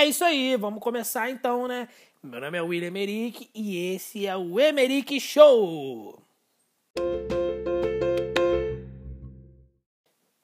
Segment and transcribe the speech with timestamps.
[0.00, 1.86] É isso aí, vamos começar então, né?
[2.22, 6.18] Meu nome é William Emerick e esse é o Emerick Show!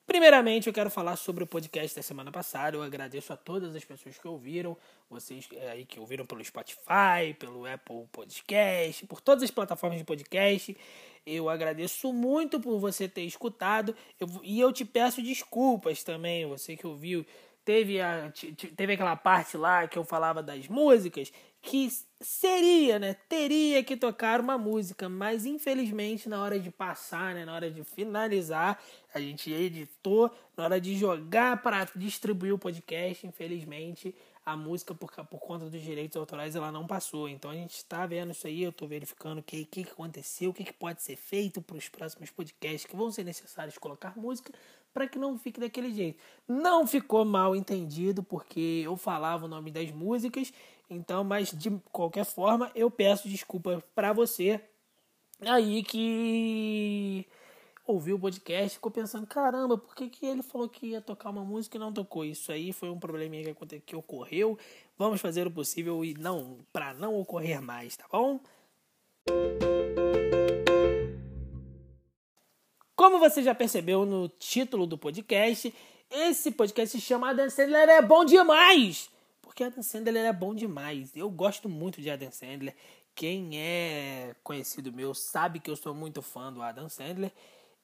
[0.07, 2.77] Primeiramente, eu quero falar sobre o podcast da semana passada.
[2.77, 4.77] Eu agradeço a todas as pessoas que ouviram,
[5.09, 10.05] vocês é, aí que ouviram pelo Spotify, pelo Apple Podcast, por todas as plataformas de
[10.05, 10.77] podcast.
[11.25, 16.77] Eu agradeço muito por você ter escutado eu, e eu te peço desculpas também, você
[16.77, 17.25] que ouviu.
[17.67, 18.33] Teve, a,
[18.77, 21.91] teve aquela parte lá que eu falava das músicas que
[22.21, 23.15] seria, né?
[23.29, 27.45] Teria que tocar uma música, mas infelizmente na hora de passar, né?
[27.45, 28.81] Na hora de finalizar,
[29.13, 34.15] a gente editou, na hora de jogar para distribuir o podcast, infelizmente
[34.45, 37.29] a música por, por conta dos direitos autorais ela não passou.
[37.29, 40.51] Então a gente está vendo isso aí, eu estou verificando o que, que, que aconteceu,
[40.51, 44.17] o que, que pode ser feito para os próximos podcasts que vão ser necessários colocar
[44.17, 44.53] música
[44.97, 46.19] para que não fique daquele jeito.
[46.49, 50.51] Não ficou mal entendido porque eu falava o nome das músicas,
[50.89, 54.59] então, mas de qualquer forma eu peço desculpa para você
[55.43, 57.27] aí que
[57.87, 61.45] ouviu o podcast ficou pensando, caramba, por que, que ele falou que ia tocar uma
[61.45, 62.25] música e não tocou?
[62.25, 64.59] Isso aí foi um probleminha que, que ocorreu.
[64.97, 68.41] Vamos fazer o possível e não para não ocorrer mais, tá bom?
[72.97, 75.73] Como você já percebeu no título do podcast,
[76.11, 79.11] esse podcast se chama Adam Sandler é bom demais!
[79.43, 81.15] Porque Adam Sandler é bom demais.
[81.15, 82.75] Eu gosto muito de Adam Sandler.
[83.15, 87.31] Quem é conhecido meu sabe que eu sou muito fã do Adam Sandler.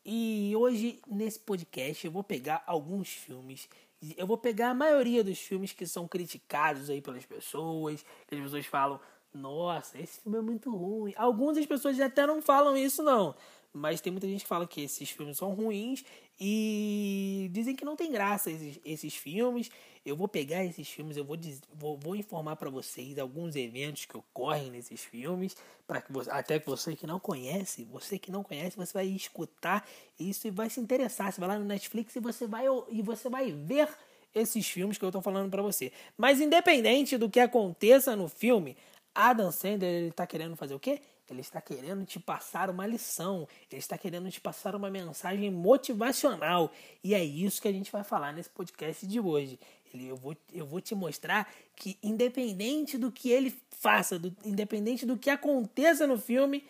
[0.03, 3.69] E hoje, nesse podcast, eu vou pegar alguns filmes.
[4.17, 8.03] Eu vou pegar a maioria dos filmes que são criticados aí pelas pessoas.
[8.27, 8.99] Que as pessoas falam,
[9.35, 11.13] nossa, esse filme é muito ruim.
[11.19, 13.35] Algumas pessoas até não falam isso, não.
[13.73, 16.05] Mas tem muita gente que fala que esses filmes são ruins
[16.39, 19.71] e dizem que não tem graça esses, esses filmes.
[20.05, 21.39] Eu vou pegar esses filmes, eu vou,
[21.73, 25.57] vou, vou informar para vocês alguns eventos que ocorrem nesses filmes,
[25.87, 29.07] para que você, até que você que não conhece, você que não conhece, você vai
[29.07, 29.89] escutar
[30.21, 31.33] isso e vai se interessar.
[31.33, 33.89] Você vai lá no Netflix e você vai e você vai ver
[34.35, 35.93] esses filmes que eu estou falando para você.
[36.17, 38.77] Mas independente do que aconteça no filme,
[39.15, 41.01] Adam Sandler ele tá querendo fazer o quê?
[41.33, 46.71] Ele está querendo te passar uma lição, ele está querendo te passar uma mensagem motivacional.
[47.03, 49.59] E é isso que a gente vai falar nesse podcast de hoje.
[49.93, 55.05] Ele, eu, vou, eu vou te mostrar que, independente do que ele faça, do, independente
[55.05, 56.65] do que aconteça no filme,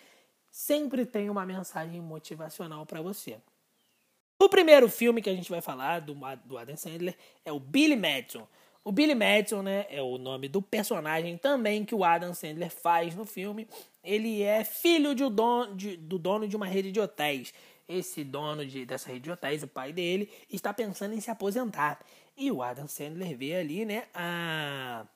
[0.50, 3.38] sempre tem uma mensagem motivacional para você.
[4.38, 7.94] O primeiro filme que a gente vai falar do, do Adam Sandler é o Billy
[7.94, 8.46] Madison.
[8.84, 13.14] O Billy Madison, né, é o nome do personagem também que o Adam Sandler faz
[13.14, 13.68] no filme.
[14.02, 17.54] Ele é filho de, do dono de uma rede de hotéis.
[17.88, 22.00] Esse dono de, dessa rede de hotéis, o pai dele, está pensando em se aposentar.
[22.36, 25.06] E o Adam Sandler vê ali, né, a,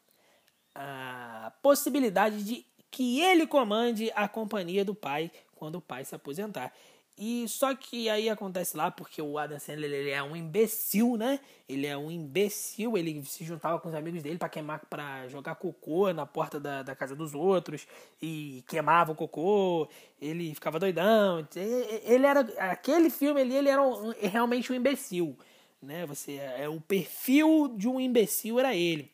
[0.74, 6.72] a possibilidade de que ele comande a companhia do pai quando o pai se aposentar.
[7.18, 11.40] E só que aí acontece lá porque o Adam Sandler ele é um imbecil, né?
[11.66, 15.54] Ele é um imbecil, ele se juntava com os amigos dele para queimar para jogar
[15.54, 17.86] cocô na porta da, da casa dos outros
[18.20, 19.88] e queimava o cocô,
[20.20, 21.48] ele ficava doidão.
[22.04, 22.40] Ele era
[22.70, 25.38] aquele filme ali, ele era um, realmente um imbecil,
[25.80, 26.04] né?
[26.04, 29.10] Você é o perfil de um imbecil era ele.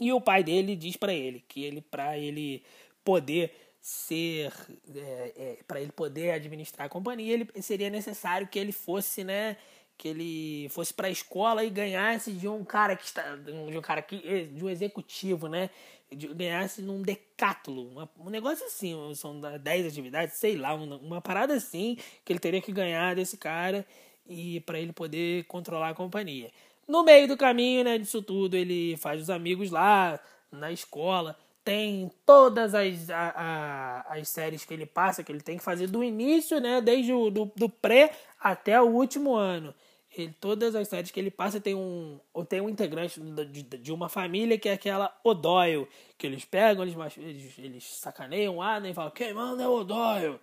[0.00, 2.62] E o pai dele diz para ele que ele para ele
[3.04, 4.52] poder ser
[4.94, 9.56] é, é, para ele poder administrar a companhia ele seria necessário que ele fosse né
[9.96, 13.80] que ele fosse para a escola e ganhasse de um cara que está de um
[13.80, 15.70] cara que de um executivo né
[16.10, 21.20] de, ganhasse num decátulo uma, um negócio assim são 10 atividades sei lá uma, uma
[21.20, 23.86] parada assim que ele teria que ganhar desse cara
[24.26, 26.52] e para ele poder controlar a companhia.
[26.86, 30.20] No meio do caminho né disso tudo ele faz os amigos lá
[30.50, 35.58] na escola tem todas as, a, a, as séries que ele passa, que ele tem
[35.58, 36.80] que fazer do início, né?
[36.80, 39.74] Desde o do, do pré até o último ano.
[40.16, 43.92] Ele, todas as séries que ele passa tem um, ou tem um integrante de, de
[43.92, 45.86] uma família que é aquela O'Doyle,
[46.18, 49.80] que eles pegam, eles, eles, eles sacaneiam o Adam e falam, quem manda é o
[49.80, 50.40] O'Doyle.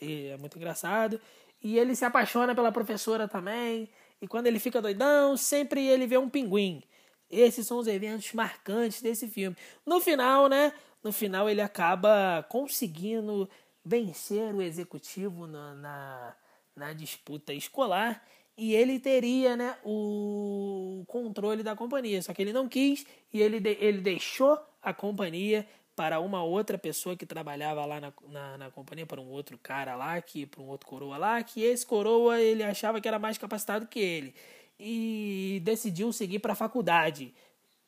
[0.00, 1.20] E é muito engraçado.
[1.62, 3.90] E ele se apaixona pela professora também.
[4.22, 6.82] E quando ele fica doidão, sempre ele vê um pinguim.
[7.30, 9.56] Esses são os eventos marcantes desse filme.
[9.86, 10.72] No final, né?
[11.02, 13.48] No final ele acaba conseguindo
[13.84, 16.36] vencer o executivo na, na,
[16.76, 18.22] na disputa escolar
[18.56, 22.20] e ele teria né, o controle da companhia.
[22.20, 25.66] Só que ele não quis e ele, de, ele deixou a companhia
[25.96, 29.94] para uma outra pessoa que trabalhava lá na, na, na, companhia, para um outro cara
[29.94, 33.36] lá, que para um outro coroa lá, que esse coroa ele achava que era mais
[33.36, 34.34] capacitado que ele
[34.80, 37.34] e decidiu seguir para a faculdade.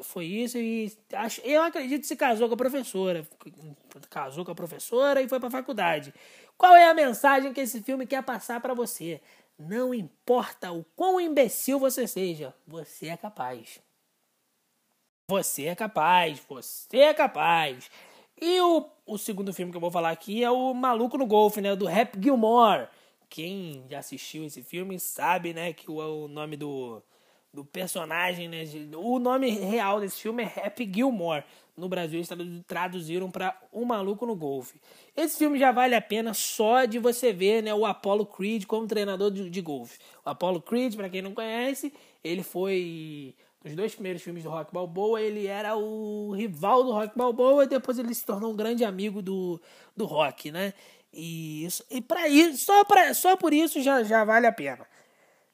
[0.03, 3.27] foi isso e acho, eu acredito que se casou com a professora.
[4.11, 6.12] Casou com a professora e foi para a faculdade.
[6.56, 9.21] Qual é a mensagem que esse filme quer passar para você?
[9.59, 13.81] Não importa o quão imbecil você seja, você é capaz.
[15.31, 17.91] Você é capaz, você é capaz.
[18.41, 21.61] E o, o segundo filme que eu vou falar aqui é o Maluco no Golfe,
[21.61, 21.75] né?
[21.77, 22.89] Do Rap Gilmore.
[23.32, 27.02] Quem já assistiu esse filme sabe, né, que o, o nome do,
[27.50, 28.62] do personagem, né?
[28.94, 31.43] O nome real desse filme é Happy Gilmore.
[31.75, 32.29] No Brasil eles
[32.67, 34.79] traduziram para O Maluco no Golfe.
[35.17, 38.87] Esse filme já vale a pena só de você ver né, o Apollo Creed como
[38.87, 39.99] treinador de, de golfe.
[40.26, 41.90] O Apollo Creed, para quem não conhece,
[42.23, 43.34] ele foi
[43.64, 47.69] nos dois primeiros filmes do Rock Balboa, ele era o rival do Rock Balboa e
[47.69, 49.58] depois ele se tornou um grande amigo do,
[49.96, 50.75] do Rock, né?
[51.12, 54.87] E, isso, e para isso, só, pra, só por isso já, já vale a pena.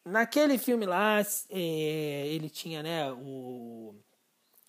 [0.05, 1.21] Naquele filme lá,
[1.51, 3.95] é, ele tinha, né, o...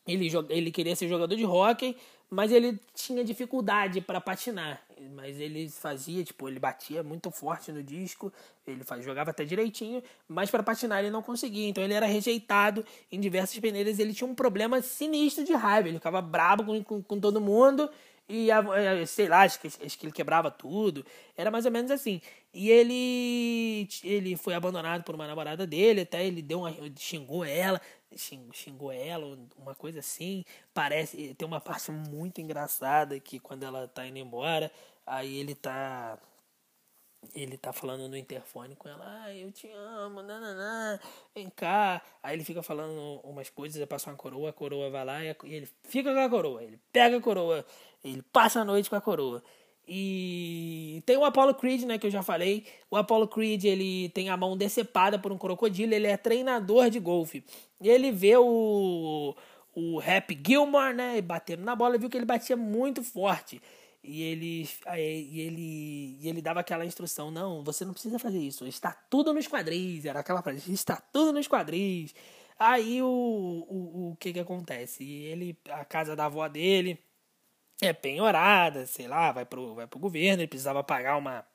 [0.08, 1.96] Ele, ele queria ser jogador de hockey,
[2.30, 4.82] mas ele tinha dificuldade para patinar.
[5.16, 8.34] Mas ele fazia, tipo, ele batia muito forte no disco,
[8.66, 11.70] ele faz, jogava até direitinho, mas para patinar ele não conseguia.
[11.70, 14.00] Então ele era rejeitado em diversas peneiras.
[14.00, 17.90] Ele tinha um problema sinistro de raiva, ele ficava brabo com, com, com todo mundo
[18.30, 21.04] e sei lá, acho que, acho que ele quebrava tudo.
[21.36, 22.22] Era mais ou menos assim.
[22.54, 27.82] E ele ele foi abandonado por uma namorada dele, até ele deu uma xingou ela,
[28.54, 30.46] xingou ela, uma coisa assim.
[30.74, 34.72] Parece tem uma parte muito engraçada que quando ela tá indo embora,
[35.06, 36.20] aí ele tá
[37.36, 41.00] ele tá falando no interfone com ela, ah, eu te amo, nananã,
[41.36, 42.02] vem cá.
[42.24, 45.70] Aí ele fica falando umas coisas, passa uma coroa, a coroa vai lá e ele
[45.84, 47.66] fica com a coroa, ele pega a coroa,
[48.04, 49.44] ele passa a noite com a coroa.
[49.92, 52.64] E tem o Apollo Creed, né, que eu já falei.
[52.92, 57.00] O Apollo Creed, ele tem a mão decepada por um crocodilo, ele é treinador de
[57.00, 57.44] golfe.
[57.82, 59.36] E ele vê o
[59.76, 63.62] o Rap Gilmore, né, batendo na bola, viu que ele batia muito forte.
[64.04, 68.66] E ele, e ele, e ele dava aquela instrução: não, você não precisa fazer isso,
[68.66, 70.06] está tudo nos quadris.
[70.06, 72.14] Era aquela frase: está tudo nos quadris.
[72.58, 75.04] Aí o, o, o que que acontece?
[75.04, 77.00] Ele, a casa da avó dele
[77.82, 81.46] é penhorada, sei lá, vai pro, vai pro governo, ele precisava pagar uma,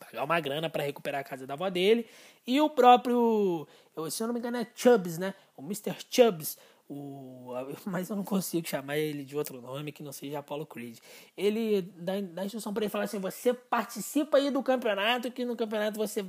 [0.00, 2.06] pagar uma grana para recuperar a casa da avó dele.
[2.46, 3.66] E o próprio,
[3.96, 5.34] eu, se eu não me engano, é Chubbs, né?
[5.56, 5.96] O Mr.
[6.10, 7.52] Chubbs o,
[7.84, 10.98] mas eu não consigo chamar ele de outro nome que não seja Apollo Creed.
[11.36, 15.56] Ele dá, dá instrução para ele falar assim: você participa aí do campeonato, que no
[15.56, 16.24] campeonato você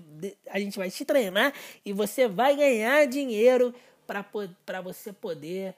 [0.49, 1.53] a gente vai te treinar
[1.85, 3.73] e você vai ganhar dinheiro
[4.05, 5.75] para você poder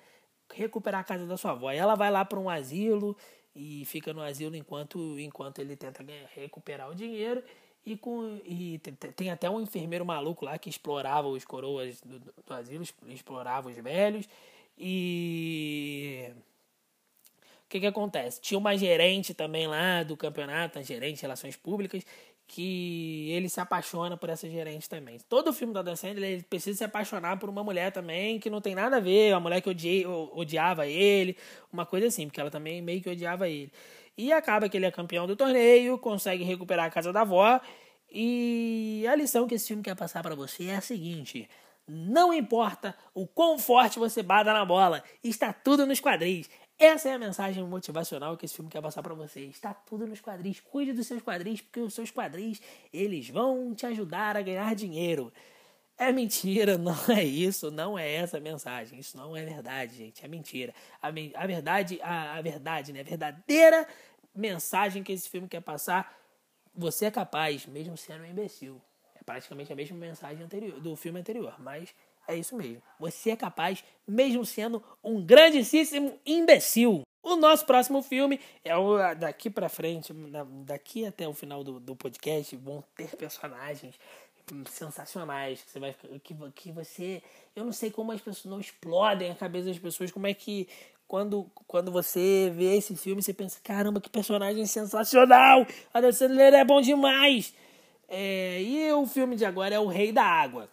[0.53, 1.71] recuperar a casa da sua avó.
[1.71, 3.15] E ela vai lá para um asilo
[3.55, 7.43] e fica no asilo enquanto, enquanto ele tenta ganhar, recuperar o dinheiro.
[7.85, 8.77] E, com, e
[9.15, 13.77] tem, até um enfermeiro maluco lá que explorava os coroas do, do asilo, explorava os
[13.77, 14.27] velhos.
[14.79, 16.31] E
[17.65, 18.39] o que, que acontece?
[18.41, 22.03] Tinha uma gerente também lá do campeonato, a gerente de relações públicas,
[22.47, 25.19] que ele se apaixona por essa gerente também.
[25.29, 28.59] Todo filme da Dan Sandler, ele precisa se apaixonar por uma mulher também que não
[28.59, 31.37] tem nada a ver, uma mulher que odiei, odiava ele,
[31.71, 33.71] uma coisa assim, porque ela também meio que odiava ele.
[34.17, 37.61] E acaba que ele é campeão do torneio, consegue recuperar a casa da avó.
[38.11, 41.47] E a lição que esse filme quer passar para você é a seguinte:
[41.89, 46.49] não importa o quão forte você bata na bola, está tudo nos quadris.
[46.77, 49.41] Essa é a mensagem motivacional que esse filme quer passar para você.
[49.41, 50.61] Está tudo nos quadris.
[50.61, 52.61] Cuide dos seus quadris, porque os seus quadris,
[52.93, 55.33] eles vão te ajudar a ganhar dinheiro.
[55.97, 58.97] É mentira, não é isso, não é essa a mensagem.
[58.99, 60.23] Isso não é verdade, gente.
[60.23, 60.73] É mentira.
[61.01, 63.01] A, a verdade, a, a verdade, né?
[63.01, 63.87] A verdadeira
[64.33, 66.17] mensagem que esse filme quer passar,
[66.73, 68.81] você é capaz, mesmo sendo um imbecil
[69.29, 71.93] praticamente a mesma mensagem anterior, do filme anterior, mas
[72.27, 72.81] é isso mesmo.
[72.99, 77.03] Você é capaz, mesmo sendo um grandíssimo imbecil.
[77.21, 80.11] O nosso próximo filme é o daqui para frente,
[80.65, 83.93] daqui até o final do, do podcast, vão ter personagens
[84.67, 87.21] sensacionais que você vai que, que você
[87.55, 90.67] eu não sei como as pessoas não explodem a cabeça das pessoas como é que
[91.07, 96.55] quando, quando você vê esse filme você pensa caramba que personagem sensacional a Dan Sandler
[96.55, 97.53] é bom demais
[98.09, 100.69] é, e o filme de agora é O Rei da Água.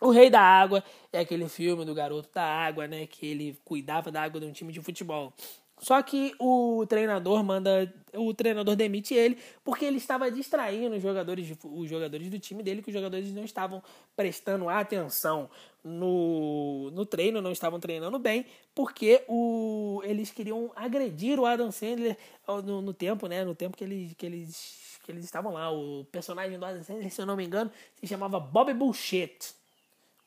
[0.00, 3.06] O Rei da Água é aquele filme do garoto da água, né?
[3.06, 5.32] Que ele cuidava da água de um time de futebol.
[5.78, 7.92] Só que o treinador manda.
[8.14, 12.82] O treinador demite ele porque ele estava distraindo os jogadores, os jogadores do time dele,
[12.82, 13.82] que os jogadores não estavam
[14.14, 15.48] prestando atenção
[15.82, 22.16] no, no treino, não estavam treinando bem, porque o, eles queriam agredir o Adam Sandler
[22.46, 23.42] no, no tempo, né?
[23.44, 25.70] No tempo que eles, que eles eles estavam lá.
[25.70, 29.54] O personagem do Adam Sandler, se eu não me engano, se chamava Bob Bullshit.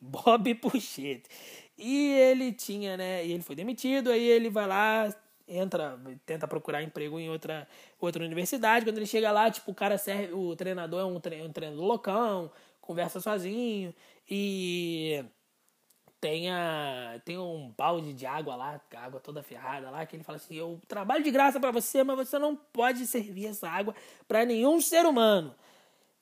[0.04, 1.28] Bob Puchete.
[1.78, 3.26] E ele tinha, né?
[3.26, 5.14] E ele foi demitido, aí ele vai lá,
[5.48, 7.66] entra, tenta procurar emprego em outra,
[8.00, 8.84] outra universidade.
[8.84, 11.84] Quando ele chega lá, tipo, o cara serve, o treinador é um, tre um treinador
[11.84, 12.50] loucão,
[12.80, 13.94] conversa sozinho
[14.28, 15.24] e
[16.24, 20.36] tem, a, tem um balde de água lá, água toda ferrada lá, que ele fala
[20.36, 23.94] assim: Eu trabalho de graça para você, mas você não pode servir essa água
[24.26, 25.54] para nenhum ser humano.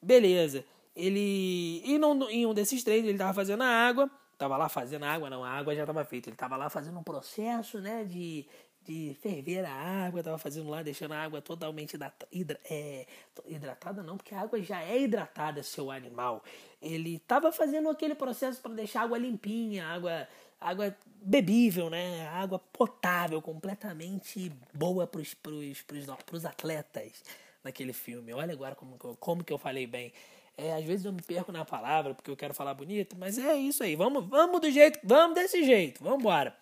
[0.02, 0.64] Beleza.
[0.96, 1.80] Ele.
[1.84, 4.10] E num, em um desses três, ele tava fazendo a água.
[4.36, 6.28] Tava lá fazendo a água, não, a água já tava feita.
[6.28, 8.44] Ele tava lá fazendo um processo, né, de
[8.84, 11.96] de ferver a água, tava fazendo lá, deixando a água totalmente
[12.32, 13.06] hidra, é,
[13.46, 16.42] hidratada, não, porque a água já é hidratada, seu animal.
[16.82, 20.28] Ele tava fazendo aquele processo para deixar a água limpinha, água,
[20.60, 22.26] água bebível, né?
[22.28, 27.22] Água potável, completamente boa para os atletas
[27.62, 28.32] naquele filme.
[28.32, 30.12] Olha agora como, como que eu falei bem.
[30.56, 33.56] É, às vezes eu me perco na palavra porque eu quero falar bonito, mas é
[33.56, 33.96] isso aí.
[33.96, 36.02] Vamos, vamos do jeito, vamos desse jeito.
[36.02, 36.54] Vamos embora.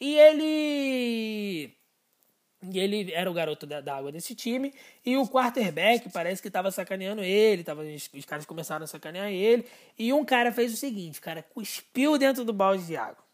[0.00, 1.76] E ele.
[2.70, 4.72] E ele era o garoto da, da, água desse time.
[5.04, 7.64] E o quarterback parece que estava sacaneando ele.
[7.64, 9.66] Tava, os, os, caras começaram a sacanear ele.
[9.98, 13.24] E um cara fez o seguinte: o cara cuspiu dentro do balde de água.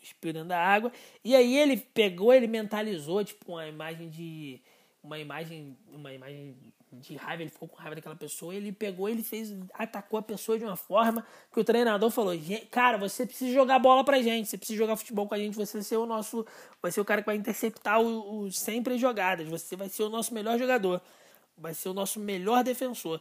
[0.00, 0.92] Cuspiu dentro da água.
[1.24, 4.60] E aí ele pegou, ele mentalizou, tipo, uma imagem de.
[5.02, 5.76] Uma imagem.
[5.92, 6.56] Uma imagem
[6.92, 10.58] de raiva, ele ficou com raiva daquela pessoa, ele pegou, ele fez, atacou a pessoa
[10.58, 12.32] de uma forma que o treinador falou:
[12.70, 15.78] "Cara, você precisa jogar bola pra gente, você precisa jogar futebol com a gente, você
[15.78, 16.46] vai ser o nosso,
[16.80, 20.04] vai ser o cara que vai interceptar o, o sempre as jogadas, você vai ser
[20.04, 21.00] o nosso melhor jogador,
[21.56, 23.20] vai ser o nosso melhor defensor".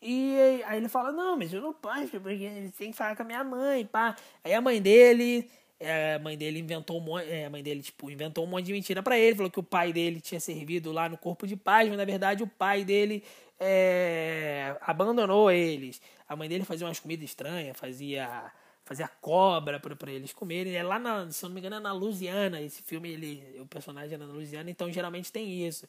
[0.00, 3.22] E aí ele fala: "Não, mas eu não posso, porque ele tem que falar com
[3.22, 4.14] a minha mãe, pá".
[4.44, 7.82] Aí a mãe dele é, a mãe dele inventou um monte, é, a mãe dele
[7.82, 10.92] tipo inventou um monte de mentira para ele, falou que o pai dele tinha servido
[10.92, 13.22] lá no corpo de paz, mas na verdade o pai dele
[13.60, 16.00] é, abandonou eles.
[16.28, 18.52] A mãe dele fazia umas comidas estranhas, fazia
[18.84, 20.76] fazia cobra para eles comerem.
[20.76, 22.60] É lá na, se eu não me engano, é na Louisiana.
[22.60, 25.86] Esse filme ele, o personagem é na Louisiana, então geralmente tem isso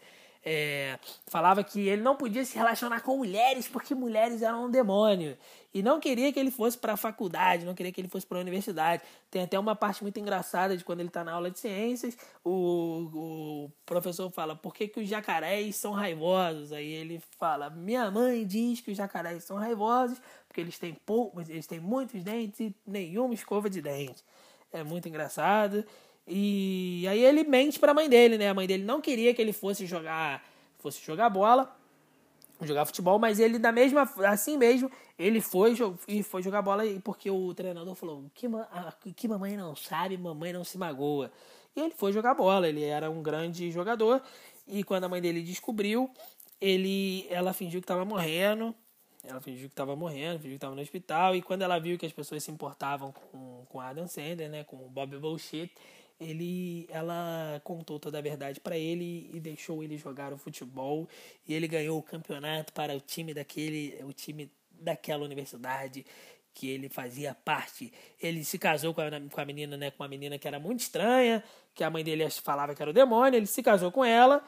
[0.50, 5.38] é, falava que ele não podia se relacionar com mulheres porque mulheres eram um demônio.
[5.74, 8.38] E não queria que ele fosse para a faculdade, não queria que ele fosse para
[8.38, 9.04] a universidade.
[9.30, 13.10] Tem até uma parte muito engraçada de quando ele está na aula de ciências, o,
[13.14, 16.72] o professor fala, por que, que os jacarés são raivosos?
[16.72, 21.50] Aí ele fala, minha mãe diz que os jacarés são raivosos porque eles têm, poucos,
[21.50, 24.24] eles têm muitos dentes e nenhuma escova de dente.
[24.72, 25.84] É muito engraçado.
[26.28, 28.50] E aí ele mente para a mãe dele, né?
[28.50, 30.44] A mãe dele não queria que ele fosse jogar,
[30.80, 31.74] fosse jogar bola,
[32.62, 35.74] jogar futebol, mas ele da mesma assim mesmo, ele foi
[36.08, 38.48] e foi jogar bola porque o treinador falou: "Que
[39.14, 41.32] que mamãe não sabe, mamãe não se magoa".
[41.76, 44.22] E ele foi jogar bola, ele era um grande jogador
[44.68, 46.10] e quando a mãe dele descobriu,
[46.60, 48.76] ele ela fingiu que estava morrendo.
[49.24, 51.36] Ela fingiu que estava morrendo, fingiu que estava no hospital.
[51.36, 54.78] E quando ela viu que as pessoas se importavam com, com Adam Sandler, né, com
[54.90, 55.72] Bob Bullshit,
[56.20, 61.08] ele ela contou toda a verdade para ele e deixou ele jogar o futebol
[61.48, 66.06] e ele ganhou o campeonato para o time daquele o time daquela universidade
[66.54, 67.94] que ele fazia parte.
[68.20, 70.80] Ele se casou com a, com a menina, né, com uma menina que era muito
[70.80, 71.44] estranha,
[71.76, 74.44] que a mãe dele falava que era o demônio, ele se casou com ela.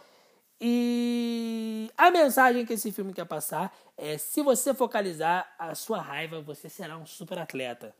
[0.60, 6.42] E a mensagem que esse filme quer passar é: se você focalizar a sua raiva,
[6.42, 7.96] você será um super atleta.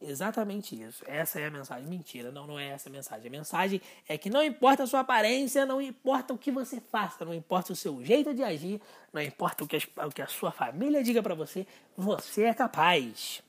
[0.00, 1.02] Exatamente isso.
[1.06, 1.86] Essa é a mensagem.
[1.88, 3.26] Mentira, não, não é essa a mensagem.
[3.26, 7.24] A mensagem é que não importa a sua aparência, não importa o que você faça,
[7.24, 8.80] não importa o seu jeito de agir,
[9.12, 12.54] não importa o que a, o que a sua família diga para você, você é
[12.54, 13.42] capaz.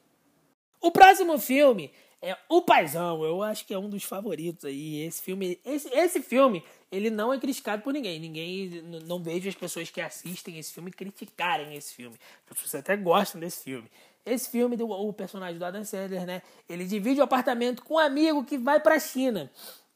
[0.82, 1.92] O próximo filme
[2.22, 3.24] é O Paizão.
[3.24, 5.02] Eu acho que é um dos favoritos aí.
[5.02, 8.20] Esse filme, esse, esse filme, ele não é criticado por ninguém.
[8.20, 12.18] Ninguém, não vejo as pessoas que assistem esse filme criticarem esse filme.
[12.50, 13.90] As pessoas até gostam desse filme.
[14.26, 16.42] Esse filme, do, o personagem do Adam Sandler, né?
[16.68, 19.52] Ele divide o apartamento com um amigo que vai para a China.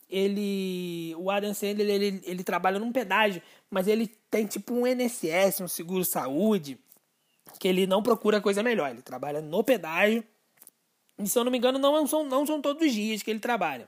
[0.10, 5.64] Ele, o Adam Sandler, ele, ele trabalha num pedágio, mas ele tem tipo um NSS,
[5.64, 6.80] um seguro saúde,
[7.60, 8.90] que ele não procura coisa melhor.
[8.90, 10.24] Ele trabalha no pedágio.
[11.18, 13.40] E se eu não me engano, não são, não são todos os dias que ele
[13.40, 13.88] trabalha.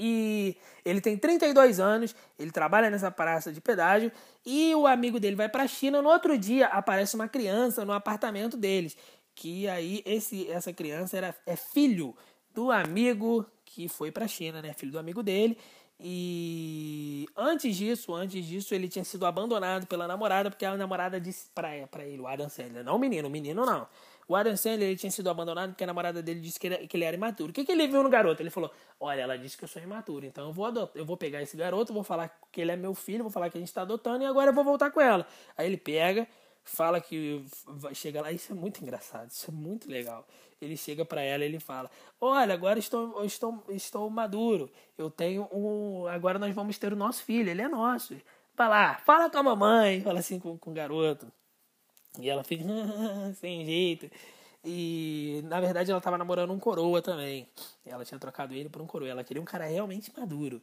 [0.00, 4.12] E ele tem 32 anos, ele trabalha nessa praça de pedágio
[4.46, 6.00] e o amigo dele vai para a China.
[6.00, 8.96] No outro dia aparece uma criança no apartamento deles,
[9.34, 12.16] que aí esse essa criança era é filho
[12.54, 14.72] do amigo que foi para a China, né?
[14.72, 15.58] Filho do amigo dele.
[16.00, 21.50] E antes disso, antes disso, ele tinha sido abandonado pela namorada, porque a namorada disse
[21.52, 21.74] para
[22.06, 23.86] ele, o Adam Sandler, não menino, menino não.
[24.28, 26.96] O Adam Sandler ele tinha sido abandonado porque a namorada dele disse que ele, que
[26.98, 27.50] ele era imaturo.
[27.50, 28.42] O que, que ele viu no garoto?
[28.42, 28.70] Ele falou:
[29.00, 31.56] Olha, ela disse que eu sou imaturo, então eu vou, adotar, eu vou pegar esse
[31.56, 34.22] garoto, vou falar que ele é meu filho, vou falar que a gente está adotando
[34.22, 35.26] e agora eu vou voltar com ela.
[35.56, 36.28] Aí ele pega,
[36.62, 37.42] fala que
[37.94, 40.26] chega lá, isso é muito engraçado, isso é muito legal.
[40.60, 44.70] Ele chega para ela e ele fala: Olha, agora estou, estou, estou maduro.
[44.98, 46.06] Eu tenho um.
[46.06, 48.14] Agora nós vamos ter o nosso filho, ele é nosso.
[48.54, 51.32] Vai lá, fala com a mamãe, fala assim com, com o garoto.
[52.18, 52.64] E ela fica
[53.34, 54.10] sem jeito.
[54.64, 57.48] E na verdade ela estava namorando um coroa também.
[57.86, 59.08] Ela tinha trocado ele por um coroa.
[59.08, 60.60] Ela queria um cara realmente maduro.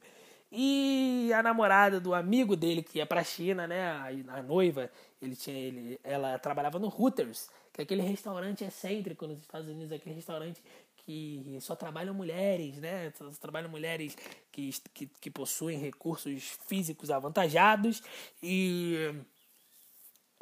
[0.51, 3.89] E a namorada do amigo dele que ia pra China, né?
[3.89, 4.89] A, a noiva,
[5.21, 9.91] ele tinha ele, ela trabalhava no Hooters, que é aquele restaurante excêntrico nos Estados Unidos,
[9.91, 10.61] aquele restaurante
[10.97, 13.11] que só trabalham mulheres, né?
[13.17, 14.15] Só trabalham mulheres
[14.51, 18.01] que, que, que possuem recursos físicos avantajados
[18.41, 19.13] e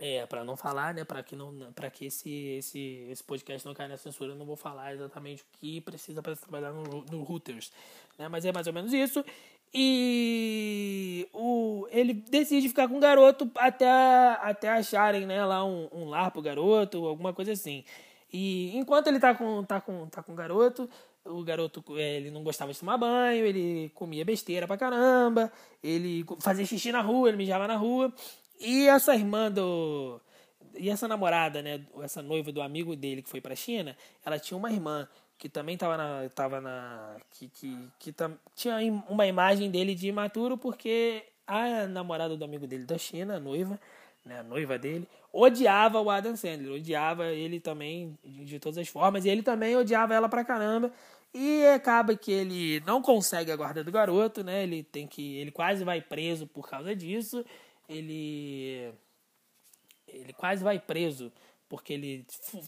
[0.05, 3.73] é, para não falar, né, para que não para que esse, esse esse podcast não
[3.73, 7.23] caia na censura, eu não vou falar exatamente o que precisa para trabalhar no, no
[7.23, 7.71] Hooters,
[8.19, 8.27] né?
[8.27, 9.23] Mas é mais ou menos isso.
[9.73, 13.87] E o, ele decide ficar com o garoto até,
[14.41, 17.85] até acharem né, lá um, um lar pro garoto, alguma coisa assim.
[18.31, 20.89] E enquanto ele tá com, tá com, tá com o garoto,
[21.23, 25.49] o garoto é, ele não gostava de tomar banho, ele comia besteira pra caramba,
[25.81, 28.13] ele fazia xixi na rua, ele mijava na rua.
[28.63, 30.19] E essa irmã do.
[30.75, 31.81] E essa namorada, né?
[32.01, 35.77] Essa noiva do amigo dele que foi pra China, ela tinha uma irmã que também
[35.77, 36.29] tava na.
[36.29, 38.77] Tava na que, que, que tam, tinha
[39.09, 43.79] uma imagem dele de imaturo, porque a namorada do amigo dele da China, a noiva,
[44.25, 49.25] né, a noiva dele, odiava o Adam Sandler, odiava ele também de todas as formas,
[49.25, 50.91] e ele também odiava ela pra caramba.
[51.33, 54.63] E acaba que ele não consegue a guarda do garoto, né?
[54.63, 55.35] Ele tem que.
[55.37, 57.43] Ele quase vai preso por causa disso.
[57.87, 58.93] Ele.
[60.07, 61.31] Ele quase vai preso
[61.67, 62.23] porque ele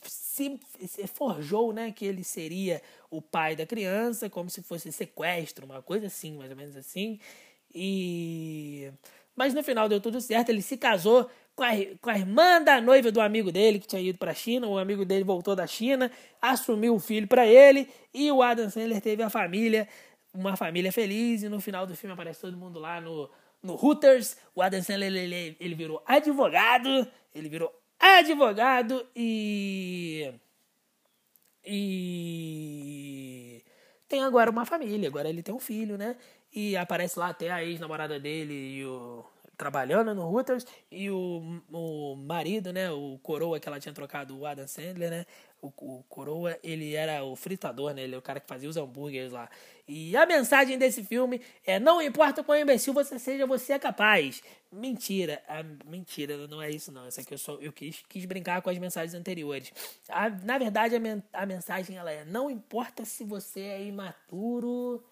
[0.08, 0.60] se,
[1.06, 2.82] forjou, né, que ele seria
[3.12, 7.20] o pai da criança, como se fosse sequestro, uma coisa assim, mais ou menos assim.
[7.72, 8.92] E
[9.36, 12.80] mas no final deu tudo certo, ele se casou com a, com a irmã da
[12.82, 15.68] noiva do amigo dele que tinha ido para a China, o amigo dele voltou da
[15.68, 16.10] China,
[16.42, 19.88] assumiu o filho para ele e o Adam Sandler teve a família,
[20.34, 23.30] uma família feliz e no final do filme aparece todo mundo lá no
[23.66, 30.32] no Hooters, o Adam Sandler ele, ele virou advogado, ele virou advogado e.
[31.66, 33.64] E.
[34.08, 36.16] Tem agora uma família, agora ele tem um filho, né?
[36.54, 39.26] E aparece lá até a ex-namorada dele e o
[39.58, 44.46] trabalhando no Hooters e o, o marido, né, o coroa que ela tinha trocado, o
[44.46, 45.26] Adam Sandler, né,
[45.62, 48.78] o, o coroa, ele era o fritador, né, ele é o cara que fazia os
[48.78, 49.50] hambúrgueres lá.
[49.88, 54.42] E a mensagem desse filme é: não importa quão imbecil você seja, você é capaz.
[54.72, 55.42] Mentira,
[55.86, 57.08] mentira, não é isso não.
[57.08, 59.72] Isso aqui eu só eu quis, quis brincar com as mensagens anteriores.
[60.10, 65.04] A, na verdade, a, men, a mensagem ela é: não importa se você é imaturo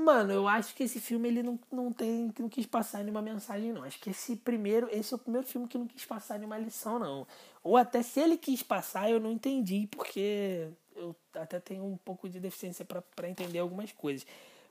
[0.00, 2.32] Mano, eu acho que esse filme ele não, não tem.
[2.38, 3.82] não quis passar nenhuma mensagem, não.
[3.82, 4.88] Acho que esse primeiro.
[4.90, 7.26] Esse é o primeiro filme que não quis passar nenhuma lição, não.
[7.62, 12.30] Ou até se ele quis passar, eu não entendi, porque eu até tenho um pouco
[12.30, 14.26] de deficiência para entender algumas coisas.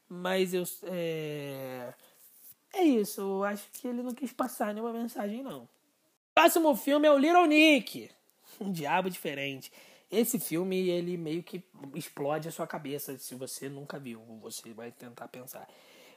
[0.08, 0.64] Mas eu.
[0.86, 1.94] É...
[2.74, 5.62] é isso, eu acho que ele não quis passar nenhuma mensagem, não.
[5.62, 5.70] O
[6.34, 8.10] próximo filme é o Little Nick.
[8.60, 9.72] Um diabo diferente.
[10.12, 14.22] Esse filme, ele meio que explode a sua cabeça se você nunca viu.
[14.42, 15.68] Você vai tentar pensar.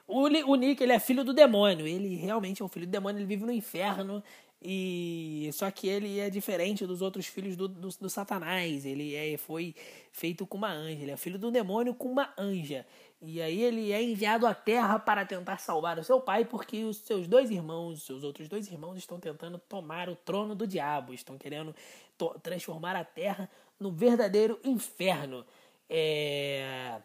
[0.07, 1.87] O, o Nick, ele é filho do demônio.
[1.87, 3.18] Ele realmente é um filho do demônio.
[3.18, 4.22] Ele vive no inferno.
[4.64, 8.87] E só que ele é diferente dos outros filhos do, do, do, Satanás.
[8.87, 9.74] Ele é, foi
[10.12, 11.02] feito com uma anja.
[11.02, 12.87] Ele é filho do demônio com uma anja.
[13.20, 16.96] E aí ele é enviado à Terra para tentar salvar o seu pai, porque os
[16.98, 21.12] seus dois irmãos, seus outros dois irmãos, estão tentando tomar o trono do diabo.
[21.12, 21.74] Estão querendo
[22.42, 23.50] transformar a Terra
[23.83, 25.45] no verdadeiro inferno.
[25.88, 27.01] É...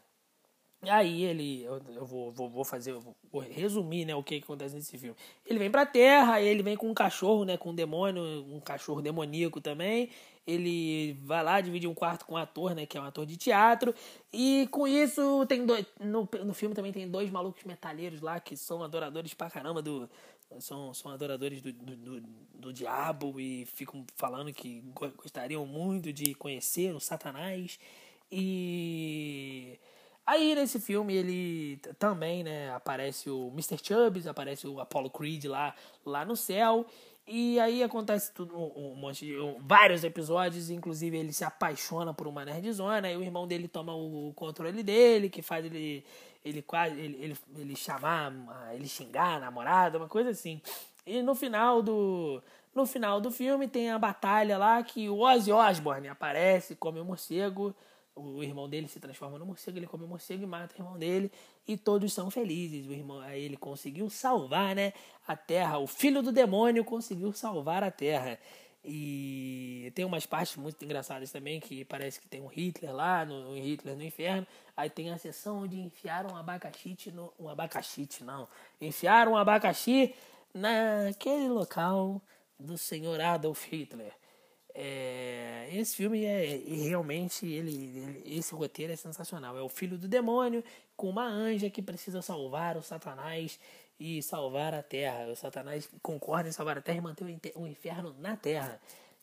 [0.83, 4.43] Aí ele, eu, eu vou, vou, vou, fazer, eu vou resumir, né, o que, que
[4.43, 5.15] acontece nesse filme.
[5.45, 9.01] Ele vem pra Terra, ele vem com um cachorro, né, com um demônio, um cachorro
[9.01, 10.09] demoníaco também.
[10.45, 13.35] Ele vai lá dividir um quarto com um ator, né, que é um ator de
[13.35, 13.93] teatro.
[14.31, 18.55] E com isso tem dois, no, no filme também tem dois malucos metalheiros lá que
[18.55, 20.07] são adoradores pra caramba do,
[20.59, 22.21] são, são adoradores do, do, do,
[22.55, 24.81] do, diabo e ficam falando que
[25.15, 27.79] gostariam muito de conhecer o Satanás.
[28.31, 29.79] E
[30.25, 33.77] aí nesse filme ele também, né, aparece o Mr.
[33.81, 36.85] Chubbs, aparece o Apollo Creed lá, lá no céu.
[37.29, 42.25] E aí acontece tudo, um, monte de, um, vários episódios, inclusive ele se apaixona por
[42.25, 46.05] uma nerdzona, e o irmão dele toma o controle dele, que faz ele
[46.47, 48.33] ele quase ele, ele, ele chamar,
[48.73, 50.61] ele xingar a namorada, uma coisa assim.
[51.05, 52.41] E no final do
[52.73, 57.03] no final do filme tem a batalha lá que o Ozzy Osbourne aparece, come o
[57.03, 57.75] um morcego,
[58.17, 60.97] o irmão dele se transforma no morcego, ele come o morcego e mata o irmão
[60.97, 61.31] dele
[61.67, 62.87] e todos são felizes.
[62.87, 64.93] O irmão, aí ele conseguiu salvar, né,
[65.27, 65.77] a Terra.
[65.77, 68.39] O filho do demônio conseguiu salvar a Terra.
[68.89, 73.51] E tem umas partes muito engraçadas também, que parece que tem um Hitler lá, no,
[73.51, 74.47] um Hitler no inferno.
[74.77, 77.33] Aí tem a sessão onde enfiaram um abacaxi no.
[77.37, 78.47] Um abacaxi, não.
[78.79, 80.15] Enfiaram um abacaxi
[80.53, 82.21] naquele local
[82.57, 84.13] do senhor Adolf Hitler.
[84.73, 89.57] É, esse filme é realmente ele, ele, esse roteiro é sensacional.
[89.57, 90.63] É o filho do demônio
[90.95, 93.59] com uma anja que precisa salvar o Satanás
[93.99, 95.27] e salvar a Terra.
[95.27, 98.79] O Satanás concorda em salvar a Terra e manter o inferno na Terra.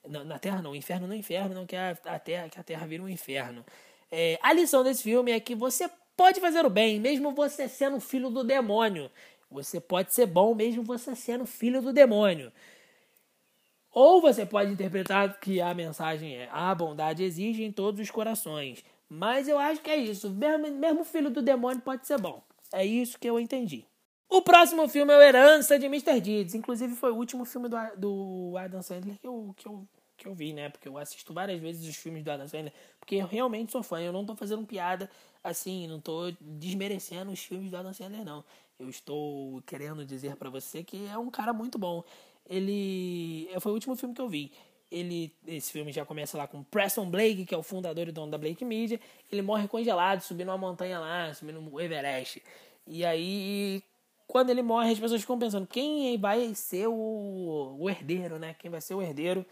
[0.07, 2.87] Na, Terra não, o inferno no inferno, não que a, a Terra que a Terra
[2.87, 3.65] vira um inferno.
[4.11, 8.01] É, a lição desse filme é que você pode fazer o bem, mesmo você sendo
[8.01, 9.11] filho do demônio.
[9.51, 12.53] Você pode ser bom mesmo você sendo filho do demônio.
[13.91, 18.85] Ou você pode interpretar que a mensagem é: a bondade exige em todos os corações.
[19.09, 20.29] Mas eu acho que é isso.
[20.31, 22.43] Mesmo, mesmo filho do demônio pode ser bom.
[22.73, 23.87] É isso que eu entendi.
[24.29, 26.21] O próximo filme é o Herança de Mr.
[26.21, 26.55] Deeds.
[26.55, 30.35] Inclusive foi o último filme do, do Adam Sandler que eu, que, eu, que eu
[30.35, 30.69] vi, né?
[30.69, 32.73] Porque eu assisto várias vezes os filmes do Adam Sandler.
[32.99, 34.01] Porque eu realmente sou fã.
[34.01, 35.11] Eu não tô fazendo piada
[35.43, 38.45] assim, não tô desmerecendo os filmes do Adam Sandler, não.
[38.79, 42.03] Eu estou querendo dizer para você que é um cara muito bom
[42.49, 44.53] ele foi o último filme que eu vi.
[44.91, 48.31] Ele, esse filme já começa lá com Preston Blake, que é o fundador e dono
[48.31, 49.01] da Blake Media.
[49.33, 52.43] Ele morre congelado, subindo uma montanha lá, subindo o Everest.
[52.87, 53.83] E aí,
[54.27, 58.55] quando ele morre, as pessoas ficam pensando quem vai ser o, o herdeiro, né?
[58.59, 59.45] Quem vai ser o herdeiro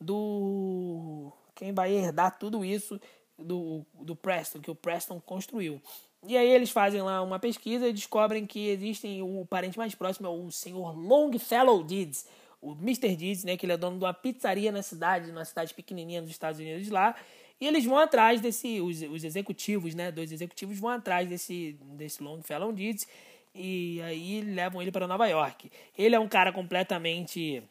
[0.00, 1.32] do.
[1.54, 2.98] Quem vai herdar tudo isso
[3.38, 5.80] do, do Preston, que o Preston construiu.
[6.26, 10.26] E aí eles fazem lá uma pesquisa e descobrem que existem o parente mais próximo
[10.26, 12.26] é o senhor Longfellow Deeds,
[12.60, 13.16] o Mr.
[13.16, 16.30] Deeds, né, que ele é dono de uma pizzaria na cidade, numa cidade pequenininha dos
[16.30, 17.16] Estados Unidos lá.
[17.58, 22.22] E eles vão atrás desse, os, os executivos, né, dois executivos vão atrás desse, desse
[22.22, 23.06] Longfellow Deeds
[23.54, 25.70] e aí levam ele para Nova York.
[25.96, 27.62] Ele é um cara completamente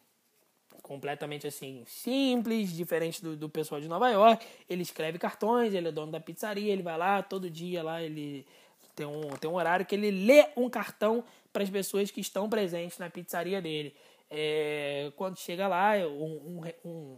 [0.82, 4.46] completamente assim simples, diferente do, do pessoal de Nova York.
[4.68, 8.46] Ele escreve cartões, ele é dono da pizzaria, ele vai lá todo dia lá, ele
[8.96, 12.50] tem um, tem um horário que ele lê um cartão para as pessoas que estão
[12.50, 13.96] presentes na pizzaria dele.
[14.32, 17.18] É, quando chega lá, um, um, um,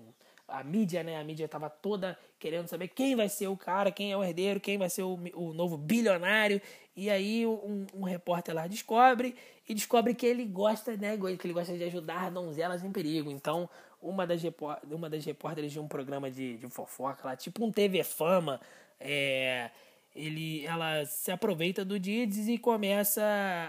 [0.51, 1.19] a mídia, né?
[1.19, 4.59] A mídia estava toda querendo saber quem vai ser o cara, quem é o herdeiro,
[4.59, 6.61] quem vai ser o, o novo bilionário.
[6.95, 9.35] E aí um, um, repórter lá descobre
[9.67, 11.17] e descobre que ele gosta, né?
[11.17, 13.31] Que ele gosta de ajudar donzelas em perigo.
[13.31, 13.69] Então,
[14.01, 14.41] uma das,
[14.89, 18.59] uma das repórteres de um programa de, de fofoca lá, tipo um TV Fama,
[18.99, 19.69] é,
[20.15, 23.23] ele, ela se aproveita do Dides e começa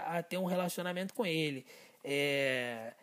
[0.07, 1.65] a ter um relacionamento com ele.
[2.03, 2.93] É,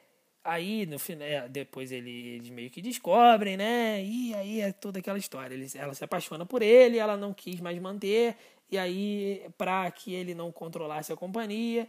[0.43, 4.03] Aí, no final, é, depois ele, eles meio que descobrem, né?
[4.03, 5.55] E aí é toda aquela história.
[5.55, 8.37] Ele, ela se apaixona por ele, ela não quis mais manter.
[8.71, 11.87] E aí, para que ele não controlasse a companhia,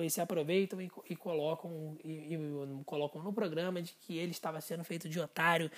[0.00, 4.60] eles se aproveitam e, e colocam, e, e, colocam no programa de que ele estava
[4.60, 5.70] sendo feito de otário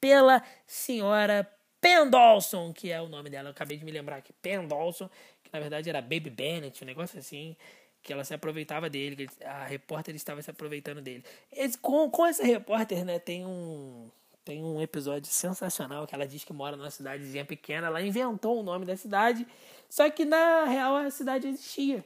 [0.00, 1.48] pela senhora
[1.80, 3.48] Pendolson, que é o nome dela.
[3.48, 4.32] Eu acabei de me lembrar aqui.
[4.32, 5.08] Pendolson,
[5.42, 7.56] que na verdade era Baby Bennett, um negócio assim
[8.04, 11.24] que ela se aproveitava dele, a repórter estava se aproveitando dele.
[11.50, 14.08] Esse, com, com essa repórter, né, tem um
[14.44, 18.62] tem um episódio sensacional que ela diz que mora numa cidadezinha pequena, ela inventou o
[18.62, 19.46] nome da cidade,
[19.88, 22.04] só que na real a cidade existia.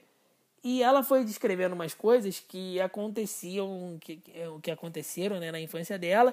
[0.62, 4.32] E ela foi descrevendo umas coisas que aconteciam, que, que,
[4.62, 6.32] que aconteceram né, na infância dela,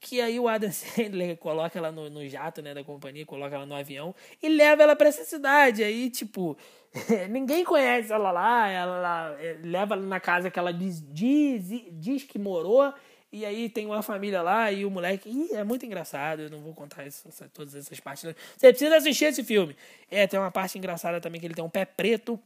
[0.00, 3.66] que aí o Adam Sandler coloca ela no, no jato né, da companhia, coloca ela
[3.66, 5.84] no avião e leva ela para essa cidade.
[5.84, 6.56] Aí, tipo,
[7.28, 12.24] ninguém conhece ela lá, ela é, leva ela na casa que ela diz, diz, diz
[12.24, 12.92] que morou,
[13.32, 15.28] e aí tem uma família lá e o moleque.
[15.28, 18.34] Ih, é muito engraçado, eu não vou contar isso, todas essas partes.
[18.56, 19.76] Você precisa assistir esse filme.
[20.10, 22.40] É, tem uma parte engraçada também que ele tem um pé preto.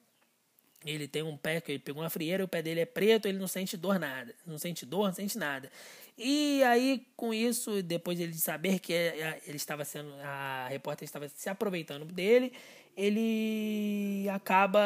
[0.84, 3.38] Ele tem um pé que ele pegou uma frieira, o pé dele é preto, ele
[3.38, 4.34] não sente dor nada.
[4.46, 5.70] Não sente dor, não sente nada.
[6.16, 10.14] E aí, com isso, depois ele de saber que ele estava sendo.
[10.22, 12.52] A repórter estava se aproveitando dele,
[12.96, 14.80] ele acaba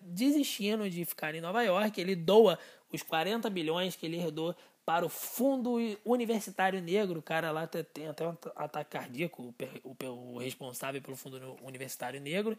[0.00, 2.00] desistindo de ficar em Nova York.
[2.00, 2.58] Ele doa
[2.92, 7.20] os 40 bilhões que ele herdou para o Fundo Universitário Negro.
[7.20, 9.54] O cara lá tem até um ataque cardíaco,
[10.04, 12.58] o responsável pelo Fundo Universitário Negro.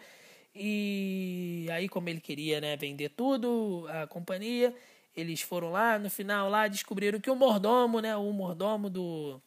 [0.55, 4.73] E aí, como ele queria né, vender tudo, a companhia,
[5.15, 9.41] eles foram lá, no final lá, descobriram que o mordomo, né, o mordomo do...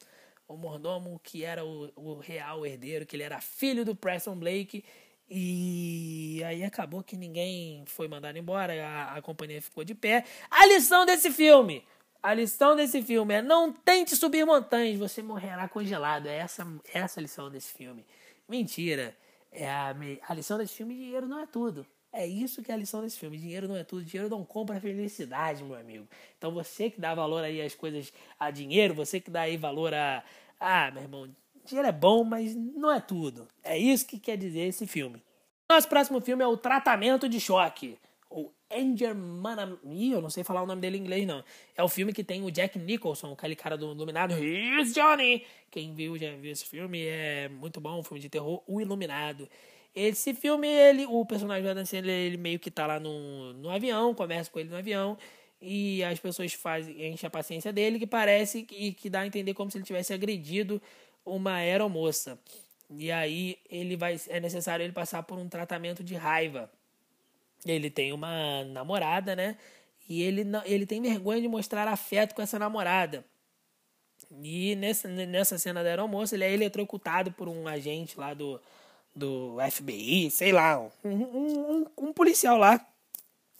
[0.46, 4.82] O mordomo que era o, o real herdeiro, que ele era filho do Preston Blake,
[5.30, 10.24] e aí acabou que ninguém foi mandado embora, a, a companhia ficou de pé.
[10.50, 11.84] A lição desse filme,
[12.22, 16.26] a lição desse filme é não tente subir montanhas, você morrerá congelado.
[16.26, 18.06] É essa, essa a lição desse filme.
[18.48, 19.14] Mentira.
[19.52, 19.94] É a,
[20.26, 21.86] a lição desse filme: dinheiro não é tudo.
[22.12, 23.36] É isso que é a lição desse filme.
[23.36, 24.04] Dinheiro não é tudo.
[24.04, 26.06] Dinheiro não compra felicidade, meu amigo.
[26.36, 29.92] Então você que dá valor aí às coisas, a dinheiro, você que dá aí valor
[29.92, 30.24] a.
[30.58, 31.28] Ah, meu irmão,
[31.64, 33.46] dinheiro é bom, mas não é tudo.
[33.62, 35.22] É isso que quer dizer esse filme.
[35.70, 37.98] Nosso próximo filme é O Tratamento de Choque.
[38.30, 39.78] Ou Anger Manam...
[39.84, 41.44] Ih, eu não sei falar o nome dele em inglês, não.
[41.76, 44.32] É o filme que tem o Jack Nicholson, aquele cara do Iluminado.
[44.32, 45.44] Here's Johnny!
[45.70, 47.06] Quem viu, já viu esse filme.
[47.06, 48.62] É muito bom, um filme de terror.
[48.66, 49.48] O Iluminado.
[49.94, 53.70] Esse filme, ele, o personagem do Adam Sandler, ele meio que tá lá no, no
[53.70, 55.18] avião, conversa com ele no avião.
[55.60, 59.54] E as pessoas fazem, enchem a paciência dele, que parece que, que dá a entender
[59.54, 60.80] como se ele tivesse agredido
[61.24, 62.38] uma aeromoça.
[62.90, 66.70] E aí ele vai, é necessário ele passar por um tratamento de raiva.
[67.66, 69.56] Ele tem uma namorada, né?
[70.08, 73.24] E ele, ele tem vergonha de mostrar afeto com essa namorada.
[74.42, 78.60] E nessa, nessa cena da aeromoça, ele é eletrocutado por um agente lá do,
[79.18, 82.84] do FBI, sei lá, um, um, um policial lá.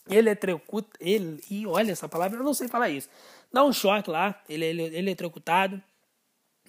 [0.09, 0.97] Eletrocuta.
[1.01, 3.11] Ele, e olha essa palavra, eu não sei falar isso.
[3.53, 5.83] Dá um choque lá, ele é eletrocutado.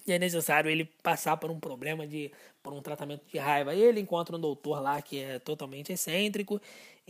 [0.06, 2.32] E é necessário ele passar por um problema de.
[2.62, 3.74] por um tratamento de raiva.
[3.74, 6.60] Ele encontra um doutor lá que é totalmente excêntrico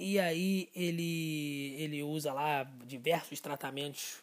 [0.01, 4.23] e aí ele, ele usa lá diversos tratamentos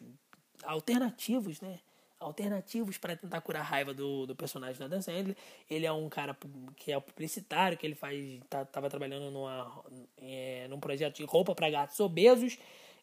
[0.63, 1.79] alternativos, né?
[2.19, 5.35] Alternativos para tentar curar a raiva do, do personagem do Adam Sandler.
[5.69, 6.35] Ele é um cara
[6.75, 8.39] que é publicitário, que ele faz.
[8.49, 9.83] Tá, tava trabalhando numa,
[10.17, 12.57] é, num projeto de roupa para gatos obesos.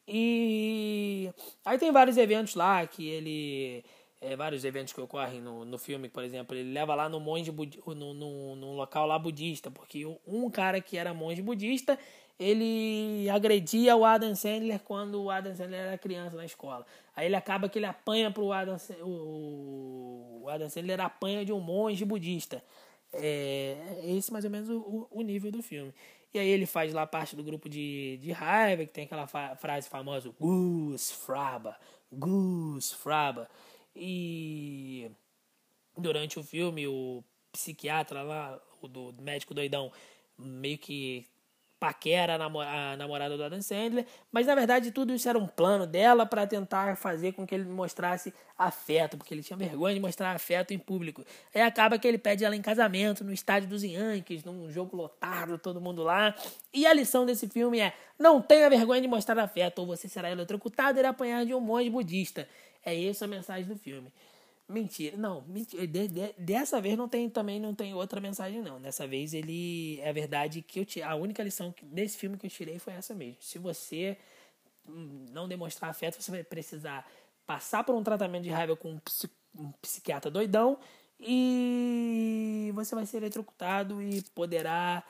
[0.07, 1.33] E
[1.64, 3.85] aí tem vários eventos lá que ele.
[4.20, 7.53] É, vários eventos que ocorrem no, no filme, por exemplo, ele leva lá no monge
[7.53, 11.98] no, no, no local lá budista, porque um cara que era monge budista,
[12.38, 16.84] ele agredia o Adam Sandler quando o Adam Sandler era criança na escola.
[17.14, 21.60] Aí ele acaba que ele apanha pro Adam o, o Adam Sandler apanha de um
[21.60, 22.62] monge budista.
[23.12, 25.94] É, é esse mais ou menos o, o nível do filme.
[26.32, 29.54] E aí ele faz lá parte do grupo de, de raiva, que tem aquela fa
[29.54, 31.78] frase famosa, Gus Fraba,
[32.10, 33.48] Gus Fraba.
[33.94, 35.08] E
[35.96, 39.92] durante o filme, o psiquiatra lá, o do médico doidão,
[40.36, 41.24] meio que
[41.84, 46.24] paquera a namorada do Adam Sandler, mas na verdade tudo isso era um plano dela
[46.24, 50.72] para tentar fazer com que ele mostrasse afeto, porque ele tinha vergonha de mostrar afeto
[50.72, 51.22] em público.
[51.54, 55.58] Aí acaba que ele pede ela em casamento no estádio dos Yankees, num jogo lotado,
[55.58, 56.34] todo mundo lá.
[56.72, 60.30] E a lição desse filme é: não tenha vergonha de mostrar afeto, ou você será
[60.30, 62.48] eletrocutado e irá apanhar de um monge budista.
[62.82, 64.10] É essa a mensagem do filme.
[64.66, 65.87] Mentira, não, mentira.
[65.87, 68.81] De, de, dessa vez não tem também não tem outra mensagem não.
[68.81, 72.79] Dessa vez ele é verdade que eu a única lição desse filme que eu tirei
[72.79, 73.37] foi essa mesmo.
[73.40, 74.16] Se você
[74.88, 77.07] hum, não demonstrar afeto, você vai precisar
[77.46, 79.00] passar por um tratamento de raiva com um,
[79.59, 80.79] um psiquiatra doidão
[81.20, 85.05] e você vai ser eletrocutado e poderá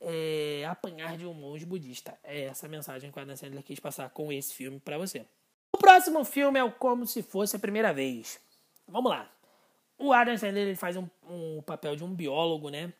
[0.00, 2.18] é, apanhar de um monge budista.
[2.24, 5.24] É essa a mensagem que o Adam Sandler quis passar com esse filme para você.
[5.72, 8.40] O próximo filme é o Como Se Fosse a Primeira Vez.
[8.88, 9.30] Vamos lá.
[9.98, 12.92] O Adam Sandler ele faz um, um papel de um biólogo, né?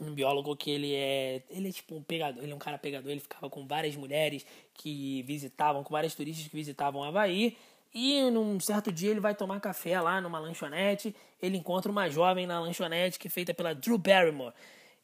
[0.00, 1.42] Um biólogo que ele é.
[1.50, 4.46] Ele é tipo um pegador, ele é um cara pegador, ele ficava com várias mulheres
[4.74, 7.56] que visitavam, com vários turistas que visitavam Havaí.
[7.92, 11.14] E num certo dia ele vai tomar café lá numa lanchonete.
[11.42, 14.54] Ele encontra uma jovem na lanchonete que é feita pela Drew Barrymore.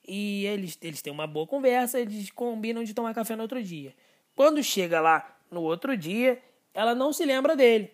[0.06, 3.92] E eles, eles têm uma boa conversa, eles combinam de tomar café no outro dia.
[4.36, 6.40] Quando chega lá no outro dia,
[6.72, 7.90] ela não se lembra dele.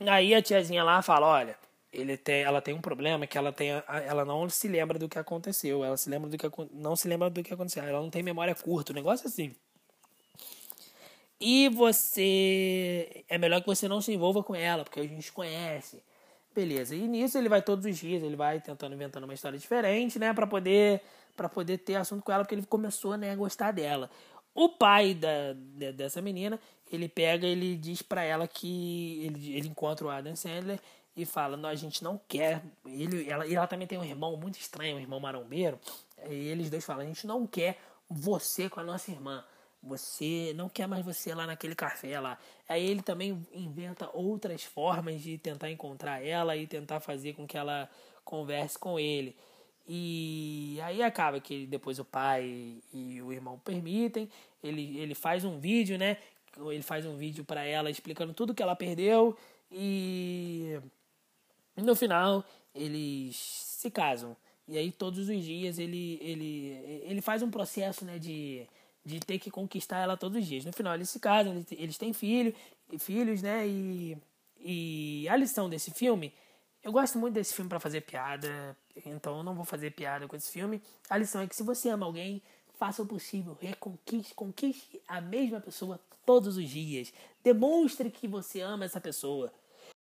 [0.00, 1.56] Aí a tiazinha lá fala, olha,
[1.92, 3.70] ele tem, ela tem um problema que ela tem,
[4.06, 7.30] ela não se lembra do que aconteceu, ela se lembra do que não se lembra
[7.30, 9.54] do que aconteceu, ela não tem memória curta, um negócio assim.
[11.40, 16.02] E você é melhor que você não se envolva com ela, porque a gente conhece.
[16.54, 16.94] Beleza.
[16.94, 20.32] E nisso ele vai todos os dias, ele vai tentando inventando uma história diferente, né,
[20.32, 21.02] para poder
[21.36, 24.08] para poder ter assunto com ela, porque ele começou, né, a gostar dela.
[24.54, 25.52] O pai da,
[25.92, 26.60] dessa menina,
[26.94, 30.80] ele pega ele diz para ela que ele, ele encontra o Adam Sandler
[31.16, 32.62] e fala, não, a gente não quer.
[32.84, 35.78] Ele, ela, ela também tem um irmão muito estranho, um irmão marombeiro.
[36.28, 37.78] E eles dois falam, a gente não quer
[38.08, 39.44] você com a nossa irmã.
[39.82, 42.38] Você não quer mais você lá naquele café lá.
[42.68, 47.56] Aí ele também inventa outras formas de tentar encontrar ela e tentar fazer com que
[47.56, 47.88] ela
[48.24, 49.36] converse com ele.
[49.86, 54.30] E aí acaba que depois o pai e o irmão permitem,
[54.62, 56.16] ele, ele faz um vídeo, né?
[56.70, 59.36] Ele faz um vídeo para ela explicando tudo que ela perdeu
[59.70, 60.78] e
[61.76, 64.36] no final eles se casam.
[64.66, 68.66] E aí todos os dias ele, ele, ele faz um processo né, de,
[69.04, 70.64] de ter que conquistar ela todos os dias.
[70.64, 72.54] No final eles se casam, eles, têm filho,
[72.98, 73.66] filhos, né?
[73.66, 74.16] E,
[74.58, 76.32] e a lição desse filme
[76.82, 80.36] Eu gosto muito desse filme para fazer piada, então eu não vou fazer piada com
[80.36, 80.80] esse filme.
[81.10, 82.42] A lição é que se você ama alguém,
[82.78, 87.12] faça o possível, reconquiste, conquiste a mesma pessoa todos os dias.
[87.42, 89.52] Demonstre que você ama essa pessoa.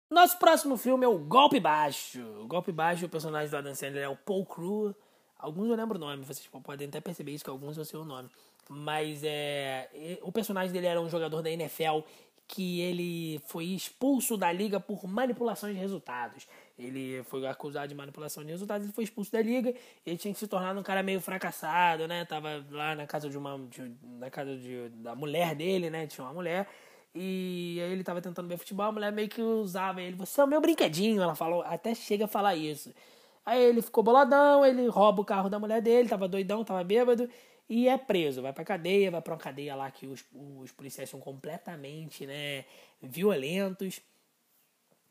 [0.09, 2.21] Nosso próximo filme é o Golpe Baixo.
[2.41, 4.95] O Golpe Baixo, o personagem do Adam Sandler é o Paul Crew.
[5.37, 8.05] Alguns eu lembro o nome, vocês podem até perceber isso, que alguns eu sei o
[8.05, 8.29] nome.
[8.69, 11.99] Mas é, o personagem dele era um jogador da NFL
[12.47, 16.47] que ele foi expulso da liga por manipulação de resultados.
[16.77, 19.73] Ele foi acusado de manipulação de resultados, ele foi expulso da liga,
[20.05, 22.25] ele tinha que se tornar um cara meio fracassado, né?
[22.25, 26.07] Tava lá na casa de uma de, na casa de, da mulher dele, né?
[26.07, 26.67] Tinha uma mulher
[27.15, 30.43] e aí ele tava tentando ver futebol, a mulher meio que usava ele, você é
[30.43, 32.91] o meu brinquedinho, ela falou, até chega a falar isso.
[33.45, 37.29] Aí ele ficou boladão, ele rouba o carro da mulher dele, tava doidão, tava bêbado
[37.69, 41.09] e é preso, vai pra cadeia, vai pra uma cadeia lá que os, os policiais
[41.09, 42.65] são completamente, né,
[43.01, 44.01] violentos.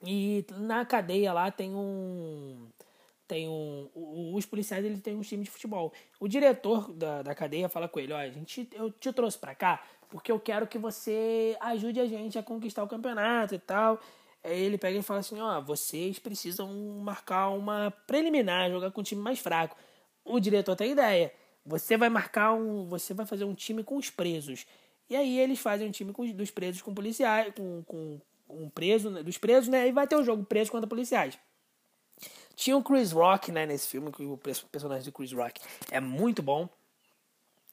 [0.05, 2.69] E na cadeia lá tem um
[3.29, 3.89] tem um
[4.35, 5.93] os policiais ele tem um time de futebol.
[6.19, 9.55] O diretor da, da cadeia fala com ele, olha, a gente eu te trouxe para
[9.55, 13.99] cá porque eu quero que você ajude a gente a conquistar o campeonato e tal.
[14.45, 16.69] Aí ele pega e fala assim, ó, vocês precisam
[17.03, 19.77] marcar uma preliminar, jogar com um time mais fraco.
[20.25, 21.33] O diretor tem ideia.
[21.65, 24.67] Você vai marcar um, você vai fazer um time com os presos.
[25.09, 28.21] E aí eles fazem um time com, dos presos com policiais, com, com
[28.53, 29.89] um preso, né, dos presos, né?
[29.89, 31.39] E vai ter um jogo preso contra policiais.
[32.55, 35.61] Tinha o Chris Rock, né, nesse filme, que o personagem do Chris Rock
[35.91, 36.69] é muito bom.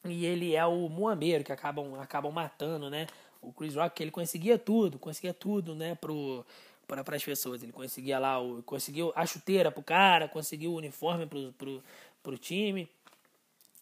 [0.06, 3.06] E ele é o muambeiro que acabam, acabam matando, né?
[3.42, 6.46] O Chris Rock, ele conseguia tudo, conseguia tudo, né, pro,
[6.88, 7.62] para as pessoas.
[7.62, 11.84] Ele conseguia lá, o, conseguiu a chuteira pro cara, conseguiu o uniforme pro, pro,
[12.24, 12.90] pro time.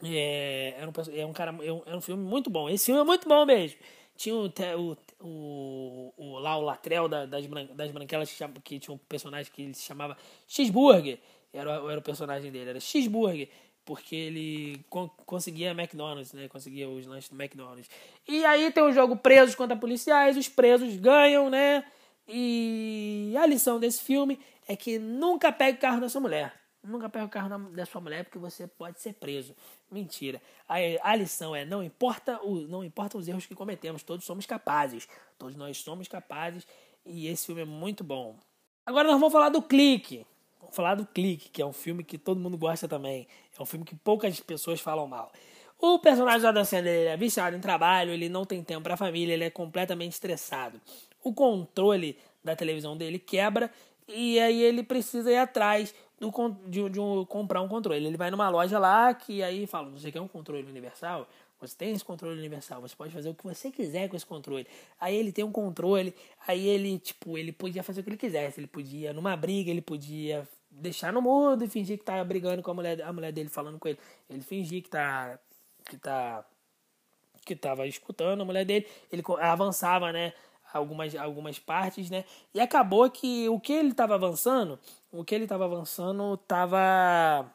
[0.04, 2.70] É, era, um, é um cara, é um, é um filme muito bom.
[2.70, 3.78] Esse filme é muito bom mesmo.
[4.18, 8.98] Tinha o, o, o, lá o Latrell da, das, das Branquelas que, que tinha um
[8.98, 11.20] personagem que ele se chamava Cheeseburger.
[11.54, 13.48] Era, era o personagem dele, era Cheeseburger.
[13.86, 16.50] Porque ele con conseguia McDonald's, né?
[16.50, 17.90] Conseguia os lanches do McDonald's.
[18.28, 21.86] E aí tem o jogo presos contra policiais, os presos ganham, né?
[22.28, 26.54] E a lição desse filme é que nunca pegue o carro da sua mulher.
[26.88, 29.56] Nunca pegue o carro da sua mulher porque você pode ser preso.
[29.92, 30.42] Mentira.
[30.68, 34.46] A, a lição é não importa o, não importa os erros que cometemos, todos somos
[34.46, 35.08] capazes.
[35.38, 36.66] Todos nós somos capazes
[37.06, 38.36] e esse filme é muito bom.
[38.86, 40.26] Agora nós vamos falar do Clique.
[40.60, 43.28] Vamos falar do Clique, que é um filme que todo mundo gosta também.
[43.58, 45.32] É um filme que poucas pessoas falam mal.
[45.80, 49.34] O personagem Adam Sandler é viciado em trabalho, ele não tem tempo para a família,
[49.34, 50.82] ele é completamente estressado.
[51.24, 53.72] O controle da televisão dele quebra
[54.08, 56.32] e aí ele precisa ir atrás do,
[56.68, 58.06] de, de um, comprar um controle.
[58.06, 61.28] Ele vai numa loja lá que aí fala: Você quer um controle universal?
[61.60, 64.68] Você tem esse controle universal, você pode fazer o que você quiser com esse controle.
[65.00, 66.14] Aí ele tem um controle,
[66.48, 68.60] aí ele, tipo, ele podia fazer o que ele quisesse.
[68.60, 72.70] Ele podia, numa briga, ele podia deixar no mudo e fingir que tá brigando com
[72.70, 73.98] a mulher, a mulher dele falando com ele.
[74.30, 75.40] Ele fingir que tá.
[75.90, 76.46] que tá.
[77.44, 78.86] que tava escutando a mulher dele.
[79.12, 80.34] Ele avançava, né?
[80.74, 82.26] algumas, algumas partes, né?
[82.54, 84.80] E acabou que o que ele estava avançando,
[85.12, 87.52] o que ele estava avançando estava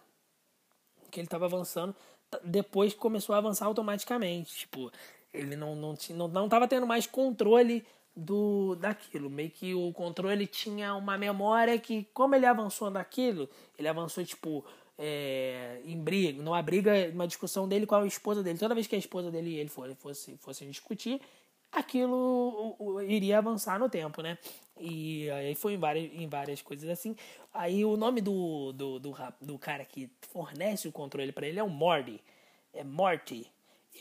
[1.06, 1.94] o que ele estava avançando
[2.42, 4.90] depois começou a avançar automaticamente, tipo,
[5.32, 7.84] ele não não não, não tava tendo mais controle
[8.14, 13.88] do daquilo, meio que o controle tinha uma memória que como ele avançou daquilo, ele
[13.88, 14.64] avançou tipo
[14.98, 18.58] é, em briga, numa briga, uma discussão dele com a esposa dele.
[18.58, 21.20] Toda vez que a esposa dele e ele fosse, fossem discutir,
[21.72, 22.76] aquilo
[23.08, 24.38] iria avançar no tempo, né?
[24.78, 27.16] E aí foi em várias, em várias coisas assim.
[27.52, 31.62] Aí o nome do, do, do, do cara que fornece o controle para ele é
[31.62, 32.20] o Morty.
[32.72, 33.50] É Morty.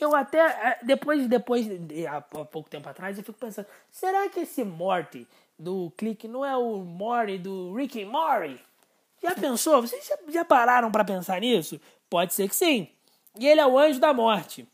[0.00, 1.66] Eu até, é, depois, depois,
[2.08, 6.56] há pouco tempo atrás, eu fico pensando, será que esse Morty do Clique não é
[6.56, 8.58] o Morty do Rick and Morty?
[9.22, 9.82] Já pensou?
[9.82, 11.80] Vocês já, já pararam para pensar nisso?
[12.08, 12.88] Pode ser que sim.
[13.38, 14.66] E ele é o anjo da morte.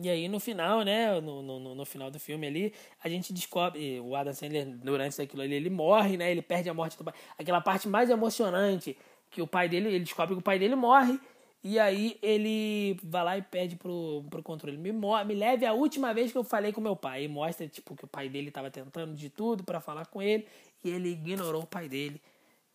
[0.00, 2.72] E aí no final, né, no, no, no, final do filme ali,
[3.02, 6.74] a gente descobre, o Adam Sandler, durante aquilo ali, ele morre, né, ele perde a
[6.74, 7.14] morte do pai.
[7.36, 8.96] Aquela parte mais emocionante,
[9.30, 11.18] que o pai dele, ele descobre que o pai dele morre,
[11.62, 16.14] e aí ele vai lá e pede pro, pro controle, me, me leve a última
[16.14, 17.24] vez que eu falei com meu pai.
[17.24, 20.46] E mostra, tipo, que o pai dele estava tentando de tudo para falar com ele,
[20.84, 22.20] e ele ignorou o pai dele.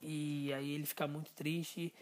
[0.02, 1.94] E aí ele fica muito triste,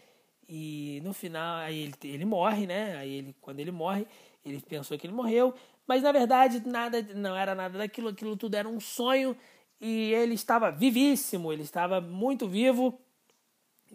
[0.48, 4.06] e no final, aí ele, ele morre, né, aí ele, quando ele morre
[4.44, 5.54] ele pensou que ele morreu,
[5.86, 9.36] mas na verdade nada, não era nada daquilo, aquilo tudo era um sonho
[9.80, 12.98] e ele estava vivíssimo, ele estava muito vivo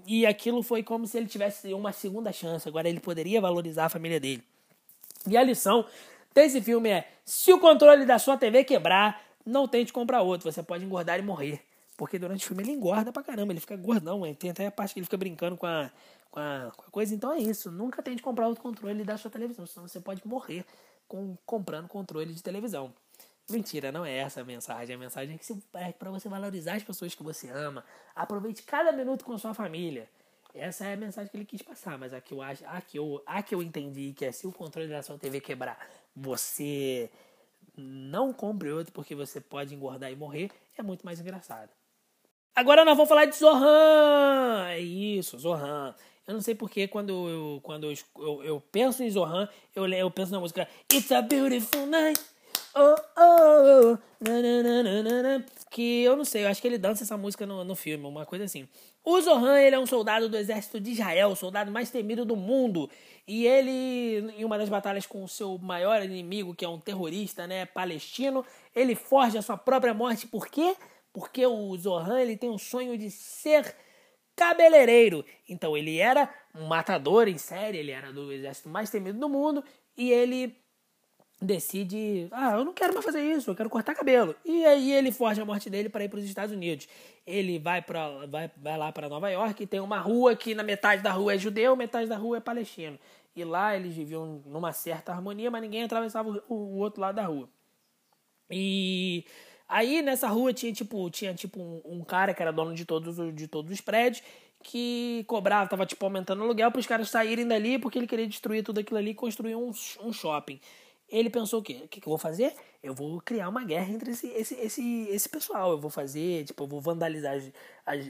[0.05, 2.67] e aquilo foi como se ele tivesse uma segunda chance.
[2.67, 4.43] Agora ele poderia valorizar a família dele.
[5.27, 5.85] E a lição
[6.33, 10.63] desse filme é: se o controle da sua TV quebrar, não tente comprar outro, você
[10.63, 11.61] pode engordar e morrer.
[11.97, 14.93] porque durante o filme ele engorda pra caramba, ele fica gordão, tem até a parte
[14.93, 15.91] que ele fica brincando com a,
[16.29, 17.13] com a, com a coisa.
[17.13, 20.65] Então é isso, nunca tente comprar outro controle da sua televisão, senão você pode morrer
[21.07, 22.93] com, comprando controle de televisão.
[23.49, 24.95] Mentira, não é essa a mensagem.
[24.95, 27.83] A mensagem é que é para você valorizar as pessoas que você ama.
[28.15, 30.07] Aproveite cada minuto com sua família.
[30.53, 32.97] Essa é a mensagem que ele quis passar, mas a que eu acho, a que
[32.97, 35.79] eu, a que eu entendi que é se o controle da sua TV quebrar,
[36.15, 37.09] você
[37.75, 41.69] não compre outro porque você pode engordar e morrer, é muito mais engraçado.
[42.55, 44.67] Agora nós vamos falar de Zohan.
[44.69, 45.95] É isso, Zohan.
[46.29, 50.11] Eu não sei porque quando eu, quando eu, eu, eu penso em Zohan, eu, eu
[50.11, 52.21] penso na música It's a Beautiful Night.
[52.75, 57.63] Oh, oh, nananana, que eu não sei, eu acho que ele dança essa música no,
[57.63, 58.67] no filme, uma coisa assim.
[59.03, 62.35] O Zohan, ele é um soldado do exército de Israel, o soldado mais temido do
[62.35, 62.87] mundo.
[63.27, 67.47] E ele, em uma das batalhas com o seu maior inimigo, que é um terrorista,
[67.47, 70.27] né, palestino, ele forja a sua própria morte.
[70.27, 70.75] Por quê?
[71.11, 73.75] Porque o Zohan, ele tem um sonho de ser
[74.39, 75.25] cabeleireiro.
[75.47, 79.61] Então ele era um matador em série, ele era do exército mais temido do mundo
[79.97, 80.55] e ele
[81.41, 84.33] decide, ah, eu não quero mais fazer isso, eu quero cortar cabelo.
[84.45, 86.87] E aí ele forja a morte dele para ir para os Estados Unidos.
[87.27, 90.63] Ele vai para vai, vai lá para Nova York e tem uma rua que na
[90.63, 92.97] metade da rua é judeu, metade da rua é palestino.
[93.35, 97.25] E lá eles viviam numa certa harmonia, mas ninguém atravessava o, o outro lado da
[97.25, 97.49] rua.
[98.49, 99.25] E
[99.69, 103.15] aí nessa rua tinha tipo, tinha tipo um, um cara que era dono de todos,
[103.33, 104.21] de todos os prédios
[104.61, 108.27] que cobrava, tava tipo aumentando o aluguel para os caras saírem dali porque ele queria
[108.27, 110.59] destruir tudo aquilo ali e construir um, um shopping
[111.11, 111.81] ele pensou o quê?
[111.83, 112.53] O que, que eu vou fazer?
[112.81, 115.71] Eu vou criar uma guerra entre esse, esse, esse, esse pessoal.
[115.71, 117.35] Eu vou fazer, tipo, eu vou vandalizar,